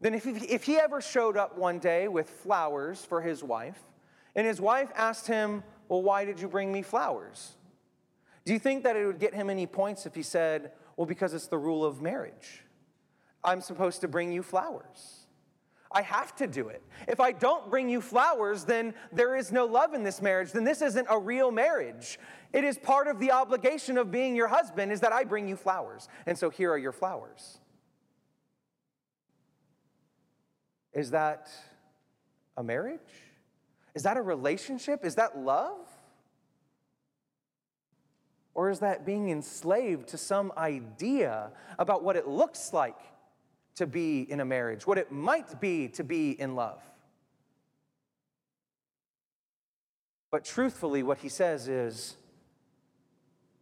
then 0.00 0.14
if 0.14 0.24
he, 0.24 0.32
if 0.32 0.64
he 0.64 0.76
ever 0.76 1.00
showed 1.00 1.36
up 1.36 1.56
one 1.56 1.78
day 1.78 2.08
with 2.08 2.28
flowers 2.28 3.04
for 3.04 3.22
his 3.22 3.42
wife, 3.42 3.78
and 4.34 4.46
his 4.46 4.60
wife 4.60 4.90
asked 4.94 5.26
him, 5.26 5.62
Well, 5.88 6.02
why 6.02 6.24
did 6.24 6.40
you 6.40 6.48
bring 6.48 6.72
me 6.72 6.82
flowers? 6.82 7.56
Do 8.44 8.52
you 8.52 8.58
think 8.58 8.84
that 8.84 8.96
it 8.96 9.06
would 9.06 9.18
get 9.18 9.34
him 9.34 9.48
any 9.48 9.66
points 9.66 10.06
if 10.06 10.14
he 10.14 10.22
said, 10.22 10.72
Well, 10.96 11.06
because 11.06 11.34
it's 11.34 11.46
the 11.46 11.58
rule 11.58 11.84
of 11.84 12.02
marriage? 12.02 12.64
I'm 13.42 13.60
supposed 13.60 14.00
to 14.00 14.08
bring 14.08 14.32
you 14.32 14.42
flowers. 14.42 15.24
I 15.94 16.02
have 16.02 16.34
to 16.36 16.48
do 16.48 16.68
it. 16.68 16.82
If 17.06 17.20
I 17.20 17.30
don't 17.30 17.70
bring 17.70 17.88
you 17.88 18.00
flowers, 18.00 18.64
then 18.64 18.94
there 19.12 19.36
is 19.36 19.52
no 19.52 19.64
love 19.64 19.94
in 19.94 20.02
this 20.02 20.20
marriage. 20.20 20.50
Then 20.50 20.64
this 20.64 20.82
isn't 20.82 21.06
a 21.08 21.16
real 21.16 21.52
marriage. 21.52 22.18
It 22.52 22.64
is 22.64 22.76
part 22.76 23.06
of 23.06 23.20
the 23.20 23.30
obligation 23.30 23.96
of 23.96 24.10
being 24.10 24.34
your 24.34 24.48
husband 24.48 24.90
is 24.90 25.00
that 25.00 25.12
I 25.12 25.22
bring 25.22 25.46
you 25.46 25.54
flowers. 25.54 26.08
And 26.26 26.36
so 26.36 26.50
here 26.50 26.72
are 26.72 26.78
your 26.78 26.90
flowers. 26.90 27.58
Is 30.92 31.10
that 31.12 31.48
a 32.56 32.62
marriage? 32.62 33.00
Is 33.94 34.02
that 34.02 34.16
a 34.16 34.22
relationship? 34.22 35.04
Is 35.04 35.14
that 35.14 35.38
love? 35.38 35.88
Or 38.54 38.70
is 38.70 38.80
that 38.80 39.04
being 39.04 39.30
enslaved 39.30 40.08
to 40.08 40.18
some 40.18 40.52
idea 40.56 41.50
about 41.78 42.04
what 42.04 42.16
it 42.16 42.28
looks 42.28 42.72
like 42.72 42.98
to 43.76 43.86
be 43.86 44.20
in 44.22 44.40
a 44.40 44.44
marriage, 44.44 44.86
what 44.86 44.98
it 44.98 45.10
might 45.10 45.60
be 45.60 45.88
to 45.88 46.04
be 46.04 46.30
in 46.40 46.54
love? 46.54 46.80
But 50.30 50.44
truthfully, 50.44 51.02
what 51.02 51.18
he 51.18 51.28
says 51.28 51.68
is, 51.68 52.16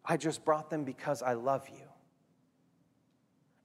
I 0.04 0.16
just 0.16 0.44
brought 0.44 0.70
them 0.70 0.84
because 0.84 1.22
I 1.22 1.34
love 1.34 1.68
you. 1.68 1.86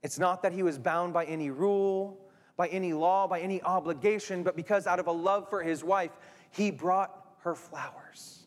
It's 0.02 0.18
not 0.18 0.42
that 0.42 0.52
he 0.52 0.62
was 0.62 0.78
bound 0.78 1.12
by 1.12 1.24
any 1.24 1.50
rule, 1.50 2.18
by 2.56 2.68
any 2.68 2.92
law, 2.92 3.26
by 3.26 3.40
any 3.40 3.62
obligation, 3.62 4.42
but 4.42 4.56
because 4.56 4.86
out 4.86 4.98
of 4.98 5.06
a 5.06 5.12
love 5.12 5.48
for 5.48 5.62
his 5.62 5.82
wife, 5.82 6.10
he 6.50 6.70
brought 6.70 7.14
her 7.40 7.54
flowers. 7.54 8.46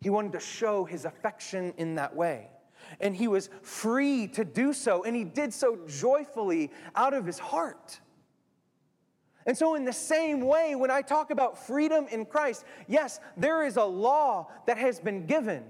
He 0.00 0.10
wanted 0.10 0.32
to 0.32 0.40
show 0.40 0.84
his 0.84 1.04
affection 1.04 1.72
in 1.76 1.94
that 1.96 2.14
way. 2.14 2.48
And 3.00 3.14
he 3.14 3.28
was 3.28 3.48
free 3.62 4.26
to 4.28 4.44
do 4.44 4.72
so, 4.72 5.04
and 5.04 5.14
he 5.14 5.24
did 5.24 5.54
so 5.54 5.78
joyfully 5.86 6.70
out 6.96 7.14
of 7.14 7.24
his 7.24 7.38
heart. 7.38 8.00
And 9.46 9.56
so, 9.56 9.74
in 9.74 9.84
the 9.84 9.92
same 9.92 10.40
way, 10.40 10.74
when 10.74 10.90
I 10.90 11.02
talk 11.02 11.30
about 11.30 11.66
freedom 11.66 12.06
in 12.10 12.24
Christ, 12.26 12.64
yes, 12.86 13.18
there 13.36 13.64
is 13.64 13.76
a 13.76 13.84
law 13.84 14.48
that 14.66 14.78
has 14.78 15.00
been 15.00 15.26
given. 15.26 15.64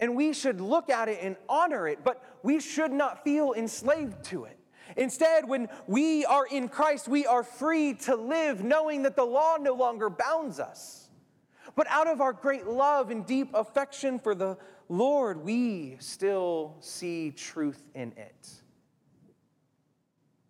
And 0.00 0.14
we 0.14 0.32
should 0.32 0.60
look 0.60 0.90
at 0.90 1.08
it 1.08 1.18
and 1.22 1.36
honor 1.48 1.88
it, 1.88 2.04
but 2.04 2.22
we 2.42 2.60
should 2.60 2.92
not 2.92 3.24
feel 3.24 3.52
enslaved 3.52 4.22
to 4.24 4.44
it. 4.44 4.58
Instead, 4.96 5.48
when 5.48 5.68
we 5.86 6.24
are 6.24 6.46
in 6.46 6.68
Christ, 6.68 7.08
we 7.08 7.26
are 7.26 7.42
free 7.42 7.94
to 7.94 8.16
live 8.16 8.62
knowing 8.62 9.02
that 9.02 9.16
the 9.16 9.24
law 9.24 9.56
no 9.60 9.74
longer 9.74 10.10
bounds 10.10 10.58
us. 10.60 11.08
But 11.76 11.86
out 11.88 12.08
of 12.08 12.20
our 12.20 12.32
great 12.32 12.66
love 12.66 13.10
and 13.10 13.26
deep 13.26 13.50
affection 13.54 14.18
for 14.18 14.34
the 14.34 14.56
Lord, 14.88 15.44
we 15.44 15.96
still 16.00 16.76
see 16.80 17.30
truth 17.30 17.82
in 17.94 18.12
it. 18.16 18.48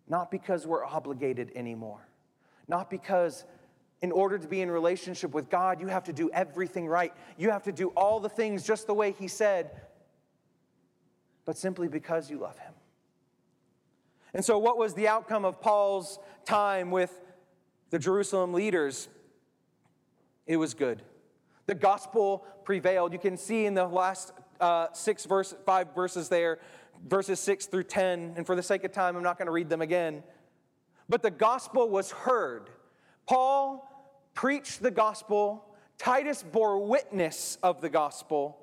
Not 0.07 0.31
because 0.31 0.65
we're 0.65 0.85
obligated 0.85 1.51
anymore, 1.55 2.07
not 2.67 2.89
because 2.89 3.45
in 4.01 4.11
order 4.11 4.37
to 4.37 4.47
be 4.47 4.61
in 4.61 4.71
relationship 4.71 5.33
with 5.33 5.49
God, 5.49 5.81
you 5.81 5.87
have 5.87 6.05
to 6.05 6.13
do 6.13 6.29
everything 6.31 6.87
right. 6.87 7.13
You 7.37 7.51
have 7.51 7.63
to 7.63 7.71
do 7.71 7.89
all 7.89 8.19
the 8.19 8.29
things 8.29 8.63
just 8.63 8.87
the 8.87 8.93
way 8.93 9.11
He 9.11 9.27
said, 9.27 9.69
but 11.45 11.57
simply 11.57 11.89
because 11.89 12.29
you 12.29 12.39
love 12.39 12.57
Him. 12.57 12.73
And 14.33 14.43
so, 14.43 14.57
what 14.57 14.77
was 14.77 14.93
the 14.93 15.07
outcome 15.07 15.45
of 15.45 15.59
Paul's 15.59 16.19
time 16.45 16.91
with 16.91 17.21
the 17.89 17.99
Jerusalem 17.99 18.53
leaders? 18.53 19.07
It 20.45 20.57
was 20.57 20.73
good. 20.73 21.01
The 21.65 21.75
gospel 21.75 22.45
prevailed. 22.63 23.13
You 23.13 23.19
can 23.19 23.37
see 23.37 23.65
in 23.65 23.73
the 23.73 23.85
last 23.85 24.31
uh, 24.59 24.87
six 24.93 25.25
verse, 25.25 25.53
five 25.65 25.93
verses 25.93 26.29
there, 26.29 26.59
verses 27.07 27.39
six 27.39 27.65
through 27.65 27.83
10. 27.83 28.33
And 28.35 28.45
for 28.45 28.55
the 28.55 28.63
sake 28.63 28.83
of 28.83 28.91
time, 28.91 29.15
I'm 29.15 29.23
not 29.23 29.37
going 29.37 29.45
to 29.45 29.51
read 29.51 29.69
them 29.69 29.81
again. 29.81 30.23
But 31.07 31.23
the 31.23 31.31
gospel 31.31 31.89
was 31.89 32.11
heard. 32.11 32.69
Paul 33.27 33.87
preached 34.33 34.81
the 34.81 34.91
gospel. 34.91 35.65
Titus 35.97 36.43
bore 36.43 36.85
witness 36.85 37.57
of 37.61 37.81
the 37.81 37.89
gospel 37.89 38.57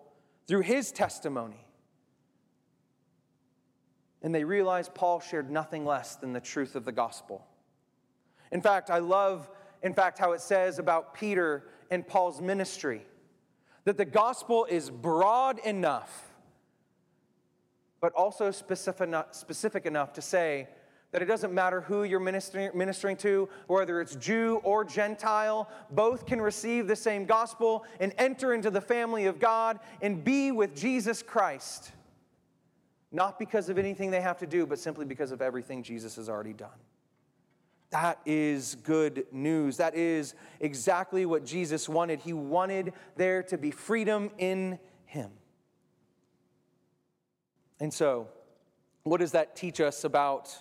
through 0.46 0.62
his 0.62 0.92
testimony. 0.92 1.65
And 4.22 4.34
they 4.34 4.44
realized 4.44 4.94
Paul 4.94 5.20
shared 5.20 5.50
nothing 5.50 5.84
less 5.84 6.16
than 6.16 6.32
the 6.32 6.40
truth 6.40 6.74
of 6.74 6.84
the 6.84 6.92
gospel. 6.92 7.46
In 8.52 8.60
fact, 8.60 8.90
I 8.90 8.98
love, 8.98 9.50
in 9.82 9.94
fact, 9.94 10.18
how 10.18 10.32
it 10.32 10.40
says 10.40 10.78
about 10.78 11.14
Peter 11.14 11.64
and 11.90 12.06
Paul's 12.06 12.40
ministry 12.40 13.02
that 13.84 13.96
the 13.96 14.04
gospel 14.04 14.66
is 14.68 14.90
broad 14.90 15.60
enough, 15.60 16.32
but 18.00 18.12
also 18.14 18.50
specific 18.50 19.06
enough, 19.06 19.32
specific 19.32 19.86
enough 19.86 20.12
to 20.14 20.20
say 20.20 20.68
that 21.12 21.22
it 21.22 21.26
doesn't 21.26 21.54
matter 21.54 21.80
who 21.80 22.02
you're 22.02 22.18
ministering, 22.18 22.70
ministering 22.74 23.16
to, 23.16 23.48
whether 23.68 24.00
it's 24.00 24.16
Jew 24.16 24.60
or 24.64 24.84
Gentile, 24.84 25.70
both 25.92 26.26
can 26.26 26.40
receive 26.40 26.88
the 26.88 26.96
same 26.96 27.26
gospel 27.26 27.84
and 28.00 28.12
enter 28.18 28.54
into 28.54 28.70
the 28.70 28.80
family 28.80 29.26
of 29.26 29.38
God 29.38 29.78
and 30.02 30.22
be 30.22 30.50
with 30.50 30.74
Jesus 30.74 31.22
Christ. 31.22 31.92
Not 33.12 33.38
because 33.38 33.68
of 33.68 33.78
anything 33.78 34.10
they 34.10 34.20
have 34.20 34.38
to 34.38 34.46
do, 34.46 34.66
but 34.66 34.78
simply 34.78 35.04
because 35.04 35.30
of 35.30 35.40
everything 35.40 35.82
Jesus 35.82 36.16
has 36.16 36.28
already 36.28 36.52
done. 36.52 36.78
That 37.90 38.18
is 38.26 38.76
good 38.82 39.26
news. 39.30 39.76
That 39.76 39.94
is 39.94 40.34
exactly 40.60 41.24
what 41.24 41.44
Jesus 41.44 41.88
wanted. 41.88 42.20
He 42.20 42.32
wanted 42.32 42.92
there 43.16 43.42
to 43.44 43.56
be 43.56 43.70
freedom 43.70 44.30
in 44.38 44.78
Him. 45.04 45.30
And 47.78 47.94
so, 47.94 48.28
what 49.04 49.20
does 49.20 49.32
that 49.32 49.54
teach 49.54 49.80
us 49.80 50.02
about 50.02 50.54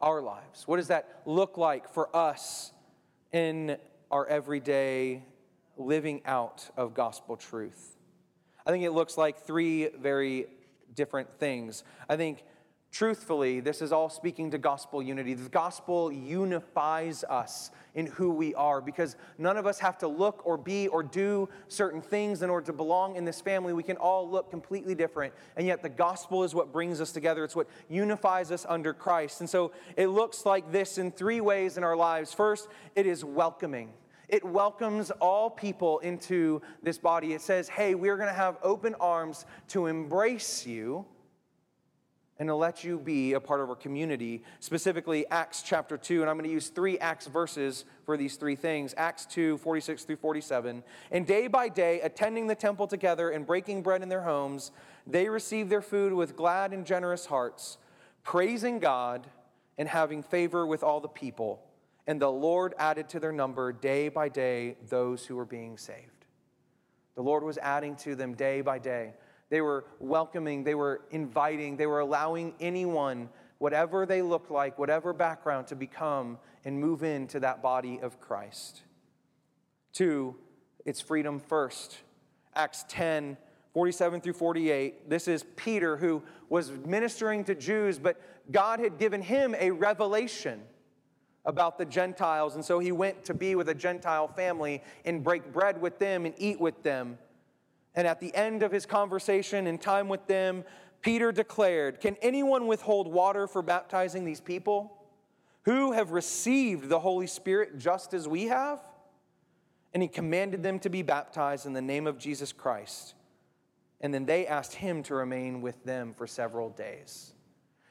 our 0.00 0.20
lives? 0.20 0.66
What 0.66 0.78
does 0.78 0.88
that 0.88 1.22
look 1.26 1.56
like 1.56 1.88
for 1.88 2.14
us 2.14 2.72
in 3.32 3.76
our 4.10 4.26
everyday 4.26 5.22
living 5.76 6.22
out 6.24 6.68
of 6.76 6.92
gospel 6.92 7.36
truth? 7.36 7.96
I 8.66 8.72
think 8.72 8.84
it 8.84 8.90
looks 8.90 9.16
like 9.16 9.42
three 9.42 9.88
very 9.88 10.46
different 10.96 11.38
things. 11.38 11.84
I 12.08 12.16
think 12.16 12.42
Truthfully, 12.96 13.60
this 13.60 13.82
is 13.82 13.92
all 13.92 14.08
speaking 14.08 14.50
to 14.52 14.58
gospel 14.58 15.02
unity. 15.02 15.34
The 15.34 15.50
gospel 15.50 16.10
unifies 16.10 17.24
us 17.24 17.70
in 17.94 18.06
who 18.06 18.30
we 18.30 18.54
are 18.54 18.80
because 18.80 19.16
none 19.36 19.58
of 19.58 19.66
us 19.66 19.78
have 19.80 19.98
to 19.98 20.08
look 20.08 20.40
or 20.46 20.56
be 20.56 20.88
or 20.88 21.02
do 21.02 21.46
certain 21.68 22.00
things 22.00 22.40
in 22.40 22.48
order 22.48 22.64
to 22.66 22.72
belong 22.72 23.16
in 23.16 23.26
this 23.26 23.42
family. 23.42 23.74
We 23.74 23.82
can 23.82 23.98
all 23.98 24.26
look 24.30 24.50
completely 24.50 24.94
different, 24.94 25.34
and 25.56 25.66
yet 25.66 25.82
the 25.82 25.90
gospel 25.90 26.42
is 26.42 26.54
what 26.54 26.72
brings 26.72 27.02
us 27.02 27.12
together. 27.12 27.44
It's 27.44 27.54
what 27.56 27.68
unifies 27.90 28.50
us 28.50 28.64
under 28.66 28.94
Christ. 28.94 29.40
And 29.40 29.50
so 29.50 29.72
it 29.98 30.06
looks 30.06 30.46
like 30.46 30.72
this 30.72 30.96
in 30.96 31.10
three 31.10 31.42
ways 31.42 31.76
in 31.76 31.84
our 31.84 31.96
lives. 31.96 32.32
First, 32.32 32.66
it 32.94 33.04
is 33.04 33.22
welcoming. 33.22 33.92
It 34.28 34.44
welcomes 34.44 35.10
all 35.12 35.50
people 35.50 36.00
into 36.00 36.60
this 36.82 36.98
body. 36.98 37.32
It 37.32 37.40
says, 37.40 37.68
hey, 37.68 37.94
we're 37.94 38.16
going 38.16 38.28
to 38.28 38.34
have 38.34 38.56
open 38.62 38.94
arms 39.00 39.46
to 39.68 39.86
embrace 39.86 40.66
you 40.66 41.06
and 42.38 42.48
to 42.48 42.54
let 42.54 42.84
you 42.84 42.98
be 42.98 43.32
a 43.32 43.40
part 43.40 43.60
of 43.60 43.70
our 43.70 43.76
community, 43.76 44.42
specifically 44.60 45.26
Acts 45.30 45.62
chapter 45.62 45.96
2. 45.96 46.20
And 46.20 46.30
I'm 46.30 46.36
going 46.36 46.48
to 46.48 46.52
use 46.52 46.68
three 46.68 46.98
Acts 46.98 47.26
verses 47.26 47.84
for 48.04 48.16
these 48.16 48.36
three 48.36 48.56
things 48.56 48.94
Acts 48.96 49.24
2, 49.26 49.58
46 49.58 50.04
through 50.04 50.16
47. 50.16 50.82
And 51.10 51.26
day 51.26 51.46
by 51.46 51.68
day, 51.68 52.00
attending 52.02 52.46
the 52.46 52.54
temple 52.54 52.86
together 52.86 53.30
and 53.30 53.46
breaking 53.46 53.82
bread 53.82 54.02
in 54.02 54.08
their 54.08 54.22
homes, 54.22 54.70
they 55.06 55.28
received 55.28 55.70
their 55.70 55.82
food 55.82 56.12
with 56.12 56.36
glad 56.36 56.72
and 56.72 56.84
generous 56.84 57.26
hearts, 57.26 57.78
praising 58.22 58.80
God 58.80 59.26
and 59.78 59.88
having 59.88 60.22
favor 60.22 60.66
with 60.66 60.82
all 60.82 61.00
the 61.00 61.08
people. 61.08 61.62
And 62.06 62.20
the 62.20 62.30
Lord 62.30 62.74
added 62.78 63.08
to 63.10 63.20
their 63.20 63.32
number 63.32 63.72
day 63.72 64.08
by 64.08 64.28
day 64.28 64.76
those 64.88 65.26
who 65.26 65.36
were 65.36 65.44
being 65.44 65.76
saved. 65.76 66.26
The 67.16 67.22
Lord 67.22 67.42
was 67.42 67.58
adding 67.58 67.96
to 67.96 68.14
them 68.14 68.34
day 68.34 68.60
by 68.60 68.78
day. 68.78 69.14
They 69.48 69.60
were 69.60 69.84
welcoming, 70.00 70.64
they 70.64 70.74
were 70.74 71.02
inviting, 71.10 71.76
they 71.76 71.86
were 71.86 72.00
allowing 72.00 72.54
anyone, 72.60 73.28
whatever 73.58 74.04
they 74.04 74.22
looked 74.22 74.50
like, 74.50 74.78
whatever 74.78 75.12
background, 75.12 75.68
to 75.68 75.76
become 75.76 76.38
and 76.64 76.78
move 76.80 77.02
into 77.02 77.40
that 77.40 77.62
body 77.62 78.00
of 78.00 78.20
Christ. 78.20 78.82
Two, 79.92 80.36
it's 80.84 81.00
freedom 81.00 81.40
first. 81.40 81.98
Acts 82.54 82.84
10, 82.88 83.36
47 83.72 84.20
through 84.20 84.32
48. 84.32 85.08
This 85.08 85.28
is 85.28 85.44
Peter 85.56 85.96
who 85.96 86.22
was 86.48 86.70
ministering 86.70 87.44
to 87.44 87.54
Jews, 87.54 87.98
but 87.98 88.20
God 88.50 88.80
had 88.80 88.98
given 88.98 89.22
him 89.22 89.54
a 89.58 89.70
revelation 89.70 90.60
about 91.46 91.78
the 91.78 91.84
Gentiles. 91.84 92.56
And 92.56 92.64
so 92.64 92.78
he 92.78 92.92
went 92.92 93.24
to 93.24 93.34
be 93.34 93.54
with 93.54 93.68
a 93.68 93.74
Gentile 93.74 94.28
family 94.28 94.82
and 95.04 95.24
break 95.24 95.52
bread 95.52 95.80
with 95.80 95.98
them 95.98 96.26
and 96.26 96.34
eat 96.36 96.60
with 96.60 96.82
them. 96.82 97.18
And 97.94 98.06
at 98.06 98.20
the 98.20 98.34
end 98.34 98.62
of 98.62 98.72
his 98.72 98.84
conversation 98.84 99.66
and 99.66 99.80
time 99.80 100.08
with 100.08 100.26
them, 100.26 100.64
Peter 101.00 101.32
declared, 101.32 102.00
Can 102.00 102.16
anyone 102.20 102.66
withhold 102.66 103.06
water 103.06 103.46
for 103.46 103.62
baptizing 103.62 104.24
these 104.24 104.40
people 104.40 104.92
who 105.62 105.92
have 105.92 106.10
received 106.10 106.88
the 106.88 106.98
Holy 106.98 107.26
Spirit 107.26 107.78
just 107.78 108.12
as 108.12 108.28
we 108.28 108.46
have? 108.46 108.80
And 109.94 110.02
he 110.02 110.08
commanded 110.08 110.62
them 110.62 110.78
to 110.80 110.90
be 110.90 111.02
baptized 111.02 111.64
in 111.64 111.72
the 111.72 111.80
name 111.80 112.06
of 112.06 112.18
Jesus 112.18 112.52
Christ. 112.52 113.14
And 114.00 114.12
then 114.12 114.26
they 114.26 114.46
asked 114.46 114.74
him 114.74 115.02
to 115.04 115.14
remain 115.14 115.62
with 115.62 115.82
them 115.84 116.12
for 116.12 116.26
several 116.26 116.68
days. 116.70 117.32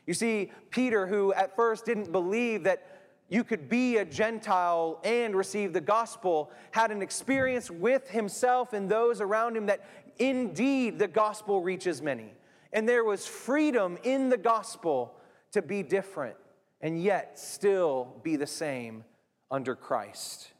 You 0.05 0.13
see, 0.13 0.51
Peter, 0.69 1.07
who 1.07 1.33
at 1.33 1.55
first 1.55 1.85
didn't 1.85 2.11
believe 2.11 2.63
that 2.65 2.94
you 3.29 3.43
could 3.43 3.67
be 3.67 3.97
a 3.97 4.05
Gentile 4.05 4.99
and 5.03 5.35
receive 5.35 5.73
the 5.73 5.81
gospel, 5.81 6.51
had 6.71 6.91
an 6.91 7.01
experience 7.01 7.71
with 7.71 8.09
himself 8.09 8.73
and 8.73 8.89
those 8.89 9.19
around 9.19 9.57
him 9.57 9.65
that 9.65 9.87
indeed 10.19 10.99
the 10.99 11.07
gospel 11.07 11.61
reaches 11.61 12.01
many. 12.01 12.33
And 12.71 12.87
there 12.87 13.03
was 13.03 13.25
freedom 13.25 13.97
in 14.03 14.29
the 14.29 14.37
gospel 14.37 15.15
to 15.53 15.61
be 15.61 15.81
different 15.81 16.35
and 16.81 17.01
yet 17.01 17.39
still 17.39 18.15
be 18.21 18.35
the 18.35 18.47
same 18.47 19.03
under 19.49 19.75
Christ. 19.75 20.51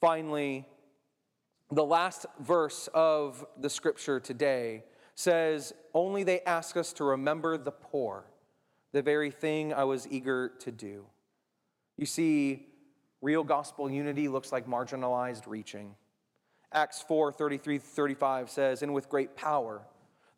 Finally, 0.00 0.66
the 1.72 1.84
last 1.84 2.26
verse 2.40 2.88
of 2.94 3.44
the 3.58 3.70
scripture 3.70 4.20
today 4.20 4.84
says, 5.14 5.72
Only 5.92 6.22
they 6.22 6.40
ask 6.42 6.76
us 6.76 6.92
to 6.94 7.04
remember 7.04 7.58
the 7.58 7.72
poor, 7.72 8.26
the 8.92 9.02
very 9.02 9.30
thing 9.30 9.72
I 9.72 9.84
was 9.84 10.06
eager 10.08 10.52
to 10.60 10.70
do. 10.70 11.06
You 12.00 12.06
see, 12.06 12.66
real 13.20 13.44
gospel 13.44 13.90
unity 13.90 14.26
looks 14.26 14.52
like 14.52 14.66
marginalized 14.66 15.46
reaching. 15.46 15.94
Acts 16.72 17.02
4 17.02 17.30
33 17.30 17.76
35 17.76 18.48
says, 18.48 18.80
And 18.80 18.94
with 18.94 19.10
great 19.10 19.36
power, 19.36 19.82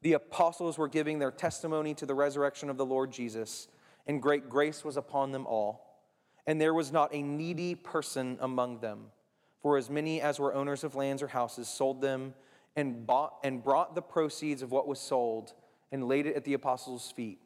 the 0.01 0.15
apostles 0.15 0.77
were 0.77 0.89
giving 0.89 1.21
their 1.21 1.31
testimony 1.31 1.95
to 1.95 2.05
the 2.05 2.17
resurrection 2.17 2.69
of 2.69 2.79
the 2.79 2.85
Lord 2.85 3.13
Jesus, 3.13 3.69
and 4.09 4.21
great 4.21 4.49
grace 4.49 4.85
was 4.85 4.97
upon 4.97 5.31
them 5.31 5.47
all. 5.47 6.03
And 6.49 6.61
there 6.61 6.75
was 6.75 6.91
not 6.91 7.15
a 7.15 7.23
needy 7.23 7.77
person 7.77 8.39
among 8.41 8.81
them. 8.81 9.13
For 9.61 9.77
as 9.77 9.89
many 9.89 10.21
as 10.21 10.41
were 10.41 10.53
owners 10.53 10.83
of 10.83 10.97
lands 10.97 11.23
or 11.23 11.29
houses 11.29 11.69
sold 11.69 12.01
them 12.01 12.35
and 12.75 13.07
bought 13.07 13.35
and 13.45 13.63
brought 13.63 13.95
the 13.95 14.03
proceeds 14.03 14.63
of 14.63 14.73
what 14.73 14.89
was 14.89 14.99
sold 14.99 15.53
and 15.93 16.09
laid 16.09 16.27
it 16.27 16.35
at 16.35 16.43
the 16.43 16.55
apostles' 16.55 17.13
feet, 17.13 17.39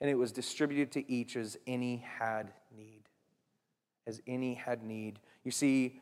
and 0.00 0.08
it 0.08 0.14
was 0.14 0.30
distributed 0.30 0.92
to 0.92 1.12
each 1.12 1.34
as 1.34 1.58
any 1.66 2.04
had 2.20 2.52
as 4.06 4.20
any 4.26 4.54
had 4.54 4.82
need. 4.82 5.18
You 5.44 5.50
see, 5.50 6.00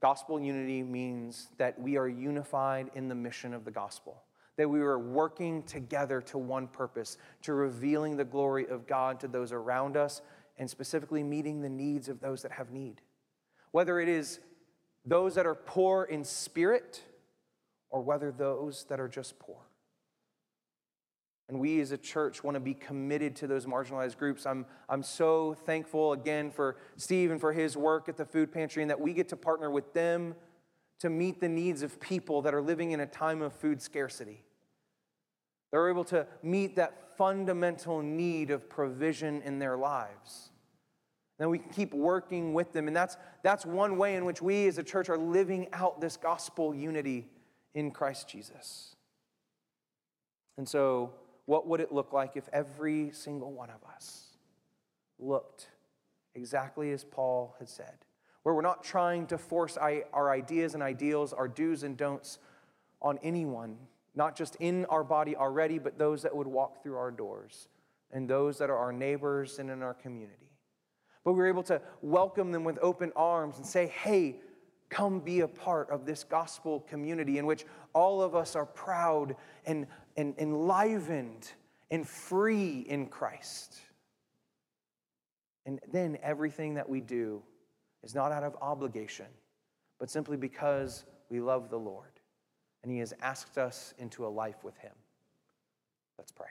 gospel 0.00 0.40
unity 0.40 0.82
means 0.82 1.48
that 1.58 1.80
we 1.80 1.96
are 1.96 2.08
unified 2.08 2.90
in 2.94 3.08
the 3.08 3.14
mission 3.14 3.54
of 3.54 3.64
the 3.64 3.70
gospel, 3.70 4.22
that 4.56 4.68
we 4.68 4.80
are 4.80 4.98
working 4.98 5.62
together 5.62 6.20
to 6.22 6.38
one 6.38 6.68
purpose, 6.68 7.16
to 7.42 7.54
revealing 7.54 8.16
the 8.16 8.24
glory 8.24 8.66
of 8.68 8.86
God 8.86 9.20
to 9.20 9.28
those 9.28 9.52
around 9.52 9.96
us, 9.96 10.22
and 10.58 10.68
specifically 10.68 11.22
meeting 11.22 11.62
the 11.62 11.68
needs 11.68 12.08
of 12.08 12.20
those 12.20 12.42
that 12.42 12.52
have 12.52 12.70
need. 12.70 13.00
Whether 13.72 13.98
it 13.98 14.08
is 14.08 14.40
those 15.04 15.34
that 15.34 15.46
are 15.46 15.54
poor 15.54 16.04
in 16.04 16.24
spirit, 16.24 17.02
or 17.90 18.02
whether 18.02 18.32
those 18.32 18.84
that 18.88 19.00
are 19.00 19.08
just 19.08 19.38
poor. 19.38 19.58
And 21.54 21.60
we 21.60 21.80
as 21.80 21.92
a 21.92 21.96
church 21.96 22.42
want 22.42 22.56
to 22.56 22.60
be 22.60 22.74
committed 22.74 23.36
to 23.36 23.46
those 23.46 23.64
marginalized 23.64 24.18
groups. 24.18 24.44
I'm, 24.44 24.66
I'm 24.88 25.04
so 25.04 25.54
thankful 25.54 26.12
again 26.12 26.50
for 26.50 26.78
Steve 26.96 27.30
and 27.30 27.40
for 27.40 27.52
his 27.52 27.76
work 27.76 28.08
at 28.08 28.16
the 28.16 28.24
food 28.24 28.50
pantry 28.50 28.82
and 28.82 28.90
that 28.90 29.00
we 29.00 29.12
get 29.12 29.28
to 29.28 29.36
partner 29.36 29.70
with 29.70 29.92
them 29.92 30.34
to 30.98 31.08
meet 31.08 31.40
the 31.40 31.48
needs 31.48 31.82
of 31.82 32.00
people 32.00 32.42
that 32.42 32.54
are 32.54 32.60
living 32.60 32.90
in 32.90 32.98
a 32.98 33.06
time 33.06 33.40
of 33.40 33.52
food 33.52 33.80
scarcity. 33.80 34.42
They're 35.70 35.88
able 35.88 36.02
to 36.06 36.26
meet 36.42 36.74
that 36.74 37.16
fundamental 37.16 38.02
need 38.02 38.50
of 38.50 38.68
provision 38.68 39.40
in 39.42 39.60
their 39.60 39.76
lives. 39.76 40.50
Then 41.38 41.50
we 41.50 41.60
can 41.60 41.70
keep 41.70 41.94
working 41.94 42.52
with 42.52 42.72
them. 42.72 42.88
And 42.88 42.96
that's, 42.96 43.16
that's 43.44 43.64
one 43.64 43.96
way 43.96 44.16
in 44.16 44.24
which 44.24 44.42
we 44.42 44.66
as 44.66 44.78
a 44.78 44.82
church 44.82 45.08
are 45.08 45.18
living 45.18 45.68
out 45.72 46.00
this 46.00 46.16
gospel 46.16 46.74
unity 46.74 47.28
in 47.76 47.92
Christ 47.92 48.26
Jesus. 48.26 48.96
And 50.58 50.68
so, 50.68 51.12
what 51.46 51.66
would 51.66 51.80
it 51.80 51.92
look 51.92 52.12
like 52.12 52.36
if 52.36 52.48
every 52.52 53.10
single 53.12 53.52
one 53.52 53.70
of 53.70 53.82
us 53.94 54.36
looked 55.18 55.68
exactly 56.34 56.92
as 56.92 57.04
Paul 57.04 57.54
had 57.58 57.68
said? 57.68 57.94
Where 58.42 58.54
we're 58.54 58.62
not 58.62 58.84
trying 58.84 59.26
to 59.28 59.38
force 59.38 59.76
our 59.76 60.30
ideas 60.30 60.74
and 60.74 60.82
ideals, 60.82 61.32
our 61.32 61.48
do's 61.48 61.82
and 61.82 61.96
don'ts 61.96 62.38
on 63.00 63.18
anyone, 63.22 63.76
not 64.14 64.36
just 64.36 64.56
in 64.60 64.84
our 64.86 65.04
body 65.04 65.36
already, 65.36 65.78
but 65.78 65.98
those 65.98 66.22
that 66.22 66.34
would 66.34 66.46
walk 66.46 66.82
through 66.82 66.96
our 66.96 67.10
doors 67.10 67.68
and 68.12 68.28
those 68.28 68.58
that 68.58 68.70
are 68.70 68.76
our 68.76 68.92
neighbors 68.92 69.58
and 69.58 69.70
in 69.70 69.82
our 69.82 69.94
community. 69.94 70.50
But 71.24 71.32
we 71.32 71.38
we're 71.38 71.48
able 71.48 71.62
to 71.64 71.80
welcome 72.02 72.52
them 72.52 72.64
with 72.64 72.78
open 72.82 73.12
arms 73.16 73.56
and 73.56 73.66
say, 73.66 73.86
hey, 73.86 74.36
come 74.90 75.20
be 75.20 75.40
a 75.40 75.48
part 75.48 75.90
of 75.90 76.06
this 76.06 76.22
gospel 76.22 76.80
community 76.80 77.38
in 77.38 77.46
which 77.46 77.64
all 77.94 78.22
of 78.22 78.34
us 78.34 78.54
are 78.54 78.66
proud 78.66 79.34
and, 79.66 79.86
and 80.16 80.34
enlivened 80.38 81.50
and 81.90 82.06
free 82.06 82.80
in 82.88 83.06
Christ. 83.06 83.78
And 85.66 85.80
then 85.92 86.18
everything 86.22 86.74
that 86.74 86.88
we 86.88 87.00
do 87.00 87.42
is 88.02 88.14
not 88.14 88.32
out 88.32 88.42
of 88.42 88.56
obligation, 88.60 89.26
but 89.98 90.10
simply 90.10 90.36
because 90.36 91.04
we 91.30 91.40
love 91.40 91.70
the 91.70 91.78
Lord 91.78 92.10
and 92.82 92.92
He 92.92 92.98
has 92.98 93.14
asked 93.22 93.56
us 93.56 93.94
into 93.98 94.26
a 94.26 94.28
life 94.28 94.62
with 94.62 94.76
Him. 94.76 94.92
Let's 96.18 96.32
pray. 96.32 96.50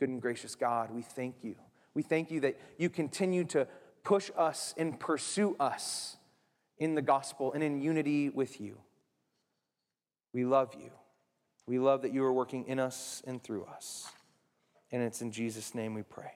Good 0.00 0.08
and 0.08 0.22
gracious 0.22 0.54
God, 0.54 0.90
we 0.90 1.02
thank 1.02 1.36
you. 1.42 1.54
We 1.94 2.02
thank 2.02 2.30
you 2.30 2.40
that 2.40 2.58
you 2.78 2.88
continue 2.88 3.44
to 3.44 3.68
push 4.04 4.30
us 4.36 4.74
and 4.78 4.98
pursue 4.98 5.54
us 5.60 6.16
in 6.78 6.94
the 6.94 7.02
gospel 7.02 7.52
and 7.52 7.62
in 7.62 7.82
unity 7.82 8.30
with 8.30 8.60
you. 8.60 8.78
We 10.32 10.44
love 10.44 10.74
you. 10.78 10.90
We 11.68 11.78
love 11.78 12.00
that 12.02 12.14
you 12.14 12.24
are 12.24 12.32
working 12.32 12.64
in 12.66 12.80
us 12.80 13.22
and 13.26 13.42
through 13.42 13.66
us. 13.66 14.10
And 14.90 15.02
it's 15.02 15.20
in 15.20 15.30
Jesus' 15.30 15.74
name 15.74 15.92
we 15.92 16.02
pray. 16.02 16.32